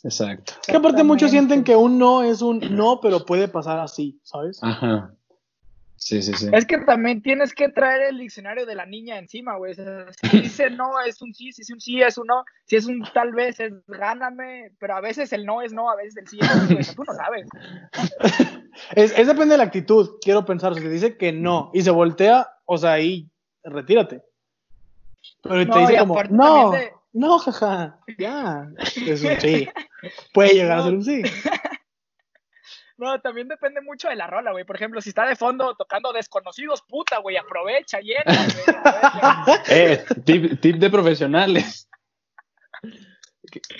[0.02, 0.52] Exacto.
[0.61, 4.20] Es que aparte muchos sienten que un no es un no, pero puede pasar así,
[4.22, 4.59] ¿sabes?
[4.62, 5.14] Ajá.
[5.96, 6.48] Sí, sí, sí.
[6.52, 9.72] Es que también tienes que traer el diccionario de la niña encima, güey.
[9.72, 12.44] O sea, si dice no, es un sí, si es un sí, es un no.
[12.66, 14.72] Si es un tal vez, es gáname.
[14.78, 16.74] Pero a veces el no es no, a veces el sí es sí.
[16.78, 17.48] O sea, tú no sabes.
[18.96, 20.74] Es, es depende de la actitud, quiero pensar.
[20.74, 23.30] Si te dice que no y se voltea, o sea, ahí
[23.62, 24.22] retírate.
[25.44, 28.68] Pero te No, dice como, no, de- no, jaja, ya.
[29.07, 29.68] Es un sí.
[30.35, 31.22] Puede llegar a ser un sí.
[32.96, 34.64] No, también depende mucho de la rola, güey.
[34.64, 39.59] Por ejemplo, si está de fondo tocando desconocidos, puta, güey, aprovecha, llena, güey.
[39.68, 41.88] Eh, tip, tip de profesionales.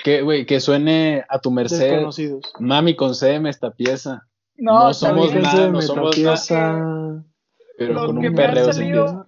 [0.03, 1.79] Que- güey, que suene a tu merced.
[1.91, 2.53] Desconocidos.
[2.59, 4.27] Mami, concédeme esta pieza.
[4.57, 7.23] No, No somos nada, no somos Metapieza.
[7.79, 9.24] Pero Lo con un perreo sin.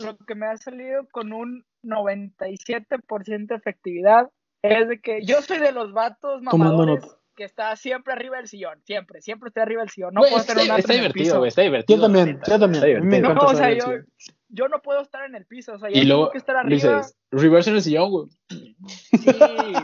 [0.00, 4.30] Lo que me ha salido con un 97% de efectividad
[4.62, 7.04] es de que yo soy de los vatos mamadores
[7.36, 10.12] que está siempre arriba del sillón, siempre, siempre estoy arriba del sillón.
[10.12, 11.38] No puedo está, un está en el divertido, piso.
[11.38, 11.96] güey, está divertido.
[11.96, 13.06] Yo también, yo también.
[13.08, 14.06] me No, o sea, estar yo, en el
[14.48, 16.56] yo no puedo estar en el piso, o sea, yo Y tengo luego que estar
[16.56, 16.74] arriba.
[16.74, 18.26] dices, reverse en el sillón, güey.
[18.48, 19.74] Sí,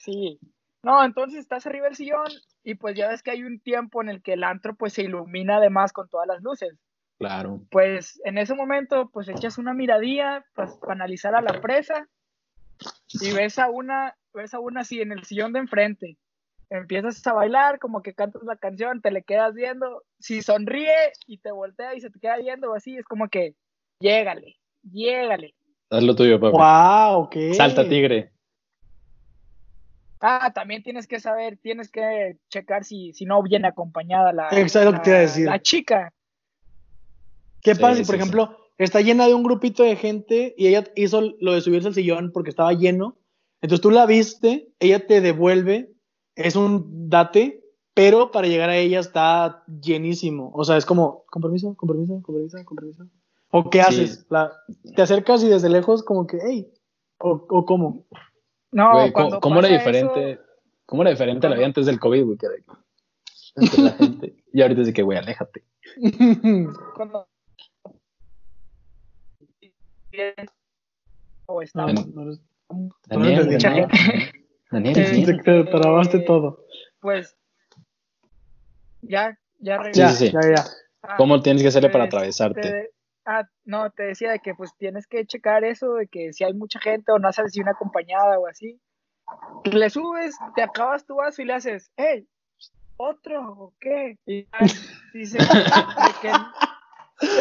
[0.00, 0.38] sí.
[0.84, 2.26] No, entonces estás arriba del sillón
[2.62, 5.02] y pues ya ves que hay un tiempo en el que el antro pues se
[5.02, 6.78] ilumina además con todas las luces.
[7.22, 7.60] Claro.
[7.70, 12.08] Pues en ese momento pues echas una miradilla pues, para analizar a la presa
[13.20, 16.18] y ves a una, ves a una así en el sillón de enfrente.
[16.68, 20.02] Empiezas a bailar, como que cantas la canción, te le quedas viendo.
[20.18, 23.54] Si sonríe y te voltea y se te queda viendo así, es como que
[24.00, 25.54] llégale, llégale.
[25.90, 26.56] Haz lo tuyo, papi.
[26.56, 27.36] Wow, ok.
[27.54, 28.32] Salta, tigre.
[30.20, 34.90] Ah, también tienes que saber, tienes que checar si, si no viene acompañada la, Exacto
[34.90, 35.46] lo que te iba a la- decir.
[35.46, 36.12] la chica.
[37.62, 38.20] ¿Qué Sí, pasa si, por sí.
[38.20, 41.94] ejemplo, está llena de un grupito de gente y ella hizo lo de subirse al
[41.94, 43.16] sillón porque estaba lleno?
[43.60, 45.92] Entonces tú la viste, ella te devuelve,
[46.34, 47.62] es un date,
[47.94, 50.50] pero para llegar a ella está llenísimo.
[50.54, 53.06] O sea, es como, con permiso, con permiso, con permiso, con permiso.
[53.50, 53.84] ¿O qué Sí.
[53.88, 54.26] haces?
[54.30, 54.50] La-
[54.96, 56.72] te acercas y desde lejos como que, hey,
[57.18, 58.06] o, o cómo.
[58.72, 60.32] No, Güey, ¿cómo, cómo era diferente?
[60.32, 60.42] eso-
[60.86, 62.38] ¿Cómo era diferente la vida antes del COVID, güey?
[62.38, 62.48] Que
[63.82, 64.34] la gente.
[64.52, 65.62] Y ahorita es de que, güey, aléjate.
[66.96, 67.28] cuando-
[71.46, 72.40] o No, está En- no eres-
[74.70, 76.64] Daniel, te, te trabaste todo.
[77.00, 77.36] pues
[79.02, 80.00] ya, ya regresé.
[80.00, 80.32] Ya, sí, sí.
[80.32, 80.64] ya, ya.
[81.02, 82.60] Ah, ¿Cómo tienes que hacerle para pues, atravesarte?
[82.60, 82.90] te-
[83.26, 86.54] ah, no, te decía de que pues tienes que checar eso, de que si hay
[86.54, 88.80] mucha gente o no sabes si una acompañada o así.
[89.64, 92.26] Le subes, te acabas tu vaso y le haces, hey,
[92.96, 94.18] ¿otro o qué?
[94.26, 94.58] Y ya
[95.12, 95.38] dice
[96.20, 96.32] que,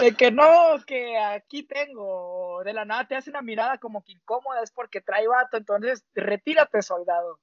[0.01, 0.45] de que no,
[0.85, 2.61] que aquí tengo.
[2.63, 6.03] De la nada te hace una mirada como que incómoda, es porque trae vato, entonces
[6.13, 7.39] retírate, soldado.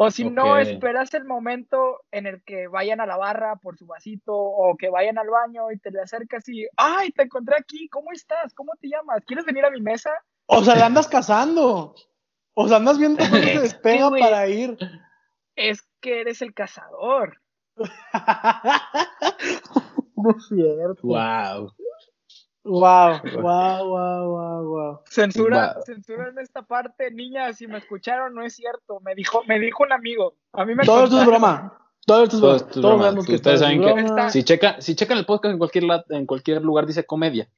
[0.00, 3.84] O si no, esperas el momento en el que vayan a la barra por su
[3.84, 7.88] vasito o que vayan al baño y te le acercas y, ay, te encontré aquí,
[7.88, 8.54] ¿cómo estás?
[8.54, 9.24] ¿Cómo te llamas?
[9.26, 10.12] ¿Quieres venir a mi mesa?
[10.46, 11.96] O sea, la andas cazando.
[12.54, 14.78] O sea, andas viendo cómo se despega para ir.
[15.56, 17.40] Es que eres el cazador.
[20.22, 21.00] no es cierto.
[21.02, 21.72] Wow.
[22.64, 25.00] Wow, wow, wow, wow, wow.
[25.08, 25.82] Censura, Va.
[25.82, 29.00] censura en esta parte, niñas, si me escucharon, no es cierto.
[29.00, 30.34] Me dijo, me dijo un amigo.
[30.52, 31.72] A mí me Todo esto es broma.
[32.04, 32.58] Todo esto es broma.
[32.58, 33.02] Todos broma.
[33.04, 34.30] sabemos que Ustedes saben que-.
[34.30, 37.48] Si, checa, si checan el podcast en cualquier, en cualquier lugar, dice comedia.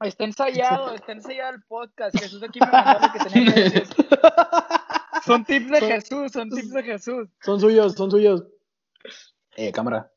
[0.00, 2.18] Está ensayado, está ensayado el podcast.
[2.18, 3.96] Jesús aquí me mandó que tenía que decir.
[5.24, 7.28] Son tips de Son- Jesús, son tips de Jesús.
[7.42, 8.42] Son suyos, son suyos.
[9.54, 10.10] Eh, cámara.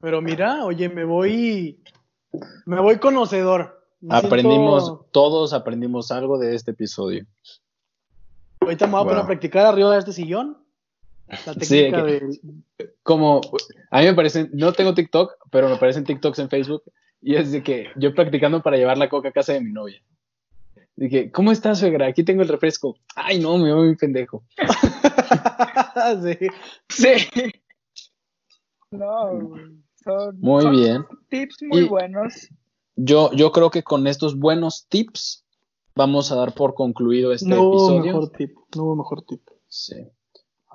[0.00, 1.80] Pero mira, oye, me voy.
[2.66, 3.84] Me voy conocedor.
[4.00, 7.26] Me Aprendimos, siento- todos aprendimos algo de este episodio.
[8.60, 10.58] Ahorita me voy a poner a practicar arriba de este sillón.
[11.26, 12.12] La Sí, técnica que-
[12.78, 12.94] de.
[13.02, 13.40] Como,
[13.90, 16.82] a mí me parecen, no tengo TikTok, pero me parecen TikToks en Facebook.
[17.20, 20.00] Y es de que yo practicando para llevar la coca a casa de mi novia.
[20.94, 22.06] Dije, ¿cómo estás, suegra?
[22.06, 22.96] Aquí tengo el refresco.
[23.16, 24.44] Ay, no, me veo muy pendejo.
[26.22, 26.38] sí.
[26.88, 27.52] Sí.
[28.90, 29.64] No, güey.
[30.04, 31.06] Son, Muy son bien.
[31.28, 32.48] tips muy Y- buenos.
[32.96, 35.44] Yo, yo creo que con estos buenos tips
[35.94, 38.02] vamos a dar por concluido este No episodio.
[38.04, 38.56] mejor tip.
[38.76, 39.40] No hubo mejor tip.
[39.68, 39.94] Sí.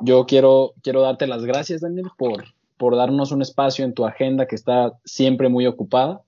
[0.01, 2.43] Yo quiero, quiero darte las gracias, Daniel, por,
[2.77, 6.21] por darnos un espacio en tu agenda que está siempre muy ocupada.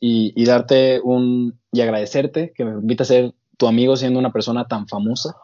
[0.00, 1.58] Y, y darte un.
[1.72, 5.34] y agradecerte que me permita ser tu amigo siendo una persona tan famosa.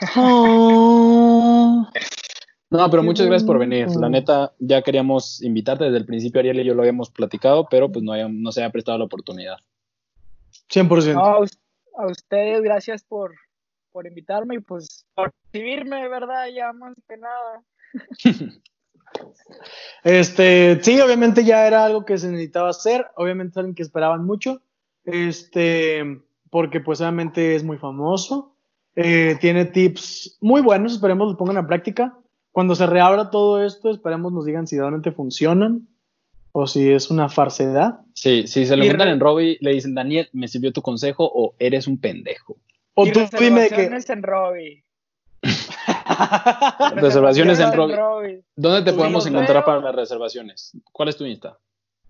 [2.70, 3.88] No, pero muchas gracias por venir.
[3.96, 7.90] La neta, ya queríamos invitarte desde el principio, Ariel y yo lo habíamos platicado, pero
[7.90, 9.56] pues no, había- no se había prestado la oportunidad.
[10.68, 11.14] 100%.
[11.14, 11.58] No, a us-
[11.96, 13.34] a ustedes, gracias por,
[13.90, 16.46] por invitarme y pues por recibirme, ¿verdad?
[16.54, 17.62] Ya más que nada.
[20.04, 24.24] Este, sí, obviamente ya era algo que se necesitaba hacer, obviamente es alguien que esperaban
[24.24, 24.62] mucho,
[25.04, 28.54] este, porque pues obviamente es muy famoso,
[28.94, 32.16] eh, tiene tips muy buenos, esperemos los pongan en práctica.
[32.52, 35.86] Cuando se reabra todo esto, esperemos nos digan si realmente funcionan
[36.52, 38.00] o si es una farsedad.
[38.14, 41.54] Sí, si se lo re- en Robbie, le dicen, Daniel, me sirvió tu consejo o
[41.58, 42.56] eres un pendejo.
[42.94, 43.76] O Y tú dime de que...
[43.88, 44.84] reservaciones en Robbie.
[46.96, 47.96] Reservaciones en Robbie.
[47.96, 48.44] Robbie.
[48.56, 49.64] ¿Dónde te podemos encontrar veo.
[49.64, 50.72] para las reservaciones?
[50.92, 51.58] ¿Cuál es tu Insta?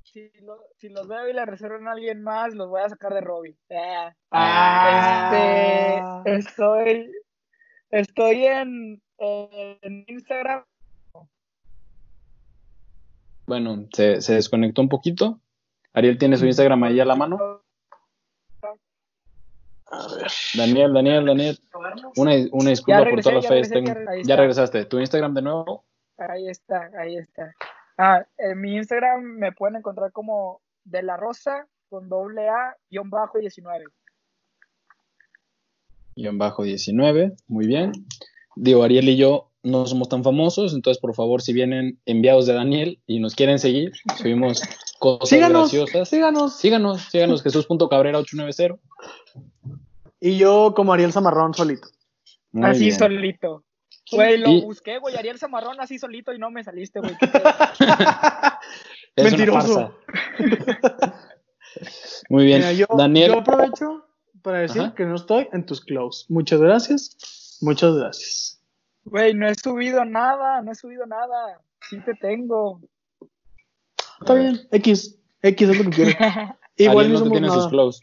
[0.04, 3.14] Si, lo- si los veo y le reservan a alguien más, los voy a sacar
[3.14, 3.56] de Robbie.
[3.70, 4.12] Ah.
[4.32, 6.22] Ah.
[6.24, 7.10] Este, estoy,
[7.90, 10.64] estoy en, en Instagram.
[13.46, 15.40] Bueno, se, se desconectó un poquito.
[15.92, 17.62] Ariel tiene su Instagram ahí a la mano.
[20.54, 21.58] Daniel, Daniel, Daniel.
[22.16, 24.26] Una, una disculpa por todas las fallas técnicas.
[24.26, 24.84] ya- regresaste.
[24.84, 25.84] ¿Tu Instagram de nuevo?
[26.16, 27.52] Ahí está, ahí está.
[27.98, 33.10] Ah, en mi Instagram me pueden encontrar como de la rosa con doble A guion
[33.10, 33.84] bajo 19.
[36.14, 37.32] Guión bajo 19.
[37.48, 37.92] Muy bien.
[38.56, 42.54] Digo, Ariel y yo no somos tan famosos, entonces por favor, si vienen enviados de
[42.54, 44.62] Daniel y nos quieren seguir, subimos
[44.98, 46.08] cosas Síganos, graciosas.
[46.08, 46.56] síganos.
[46.56, 48.78] Síganos, síganos, Jesús.cabrera890.
[50.20, 51.88] Y yo como Ariel Zamarrón solito.
[52.52, 52.98] Muy así bien.
[52.98, 53.64] solito.
[54.12, 57.14] Güey, lo Y- busqué, güey, Ariel Zamarrón así solito y no me saliste, güey.
[59.16, 59.94] Mentiroso.
[62.28, 62.58] Muy bien.
[62.58, 64.04] Mira, yo, Daniel, yo aprovecho
[64.42, 64.94] para decir Ajá.
[64.94, 66.24] que no estoy en tus close.
[66.28, 67.16] Muchas gracias.
[67.60, 68.62] Muchas gracias.
[69.04, 71.60] Güey, no he subido nada, no he subido nada.
[71.88, 72.80] Sí te tengo.
[74.20, 74.60] Está bien.
[74.70, 75.18] X.
[75.42, 76.10] X es lo que quiero.
[76.76, 78.00] Igual no somos tiene sus close.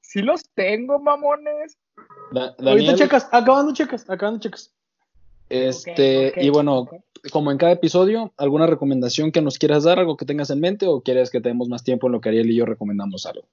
[0.00, 1.76] sí los tengo, mamones.
[2.32, 3.28] Da- Ahorita checas.
[3.32, 4.08] Acabando checas.
[4.08, 4.72] Acabando checas.
[5.48, 6.88] este, y bueno,
[7.30, 10.86] como en cada episodio, ¿alguna recomendación que nos quieras dar, algo que tengas en mente,
[10.86, 13.46] o quieres que tenemos más tiempo en lo que Ariel y yo recomendamos algo?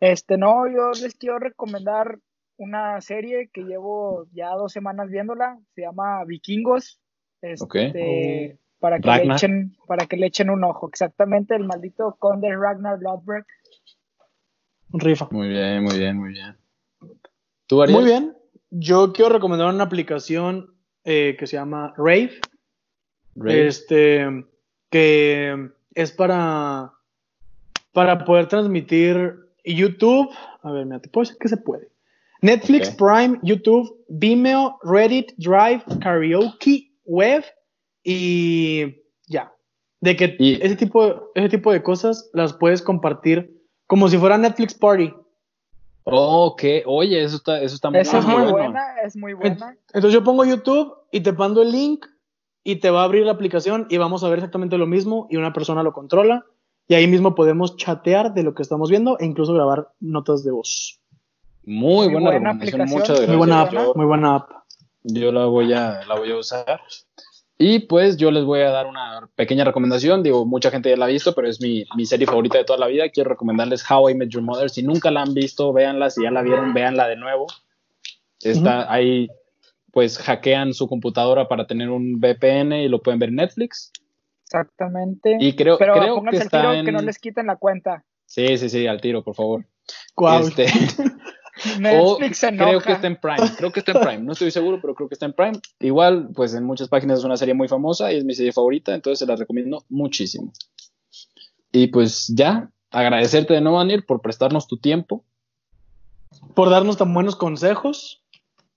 [0.00, 2.18] Este, no, yo les quiero recomendar
[2.60, 5.58] una serie que llevo ya dos semanas viéndola.
[5.74, 7.00] Se llama Vikingos.
[7.40, 10.88] Este, para, que le echen, para que le echen un ojo.
[10.88, 13.46] Exactamente, el maldito conde Ragnar Lodbrok.
[14.92, 15.28] Rifa.
[15.30, 16.56] Muy bien, muy bien, muy bien.
[17.66, 17.98] ¿Tú, Ariel?
[17.98, 18.36] Muy bien.
[18.68, 22.40] Yo quiero recomendar una aplicación eh, que se llama Rave.
[23.46, 24.44] Este,
[24.90, 26.92] que es para,
[27.92, 29.34] para poder transmitir
[29.64, 30.30] YouTube.
[30.62, 31.88] A ver, mira, te puedo decir que se puede.
[32.42, 32.90] Netflix.
[32.90, 37.44] Prime, YouTube, Vimeo, Reddit, Drive, Karaoke, Web
[38.02, 38.96] y
[39.28, 39.52] ya.
[40.00, 43.54] De que Y- ese, tipo, ese tipo de cosas las puedes compartir
[43.86, 45.12] como si fuera Netflix Party.
[46.04, 46.62] Oh, ok.
[46.86, 48.56] Oye, eso está, eso está muy, Esa es muy muy bueno.
[48.70, 49.76] buena, es muy buena.
[49.92, 52.06] Entonces yo pongo YouTube y te mando el link
[52.64, 55.36] y te va a abrir la aplicación y vamos a ver exactamente lo mismo y
[55.36, 56.44] una persona lo controla
[56.88, 60.50] y ahí mismo podemos chatear de lo que estamos viendo e incluso grabar notas de
[60.50, 60.99] voz.
[61.64, 62.88] Muy, Muy buena, buena recomendación.
[62.90, 63.28] Muchas gracias.
[63.28, 64.50] Muy buena app, Yo- muy buena app.
[65.04, 66.80] yo la voy a, la voy a usar.
[67.58, 70.22] Y pues yo les voy a dar una pequeña recomendación.
[70.22, 72.78] Digo, mucha gente ya la ha visto, pero es mi, mi serie favorita de toda
[72.78, 73.10] la vida.
[73.10, 74.70] Quiero recomendarles How I Met Your Mother.
[74.70, 76.08] Si nunca la han visto, véanla.
[76.08, 77.46] Si ya la vieron, véanla de nuevo.
[78.42, 79.28] Está ahí,
[79.92, 83.92] pues hackean su computadora para tener un VPN y lo pueden ver en Netflix.
[84.44, 85.36] Exactamente.
[85.38, 86.86] Y creo, Pero creo que el tiro en...
[86.86, 88.04] que no les quiten la cuenta.
[88.24, 89.66] Sí, sí, sí, al tiro, por favor.
[90.16, 90.40] Guau.
[90.48, 90.64] Este,
[91.80, 92.70] Netflix enoja.
[92.70, 93.56] creo que está en Prime.
[93.56, 94.18] Creo que está en Prime.
[94.18, 95.58] No estoy seguro, pero creo que está en Prime.
[95.80, 98.94] Igual, pues en muchas páginas es una serie muy famosa y es mi serie favorita,
[98.94, 100.52] entonces se la recomiendo muchísimo.
[101.72, 105.24] Y pues ya, agradecerte de nuevo, Daniel, por prestarnos tu tiempo.
[106.54, 108.24] Por darnos tan buenos consejos.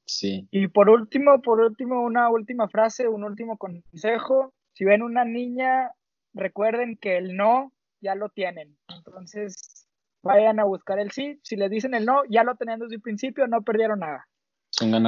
[0.06, 0.48] Sí.
[0.52, 4.54] Y por último, por último, una última frase, un último consejo.
[4.74, 5.92] Si ven una niña,
[6.34, 7.72] recuerden que el no
[8.02, 8.78] ya lo tienen.
[8.90, 9.83] Entonces,
[10.24, 11.40] vayan a buscar el sí.
[11.44, 14.28] Si les dicen el no, ya lo tenían desde el principio, no perdieron nada.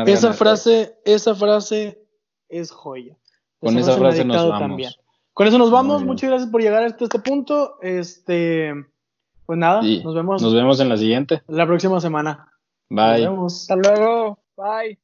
[0.05, 1.15] Esa frase, pues.
[1.15, 1.99] esa frase
[2.49, 3.17] es joya.
[3.59, 4.59] Con esa, frase, frase nos vamos.
[4.59, 4.91] También.
[5.33, 6.03] Con eso nos vamos.
[6.03, 7.79] Muchas gracias por llegar hasta este punto.
[7.81, 8.73] Este,
[9.45, 10.41] pues nada, nos vemos.
[10.41, 11.41] Nos vemos en la siguiente.
[11.47, 12.51] La próxima semana.
[12.89, 13.23] Bye.
[13.23, 13.61] Nos vemos.
[13.69, 14.39] Hasta luego.
[14.55, 14.99] Bye.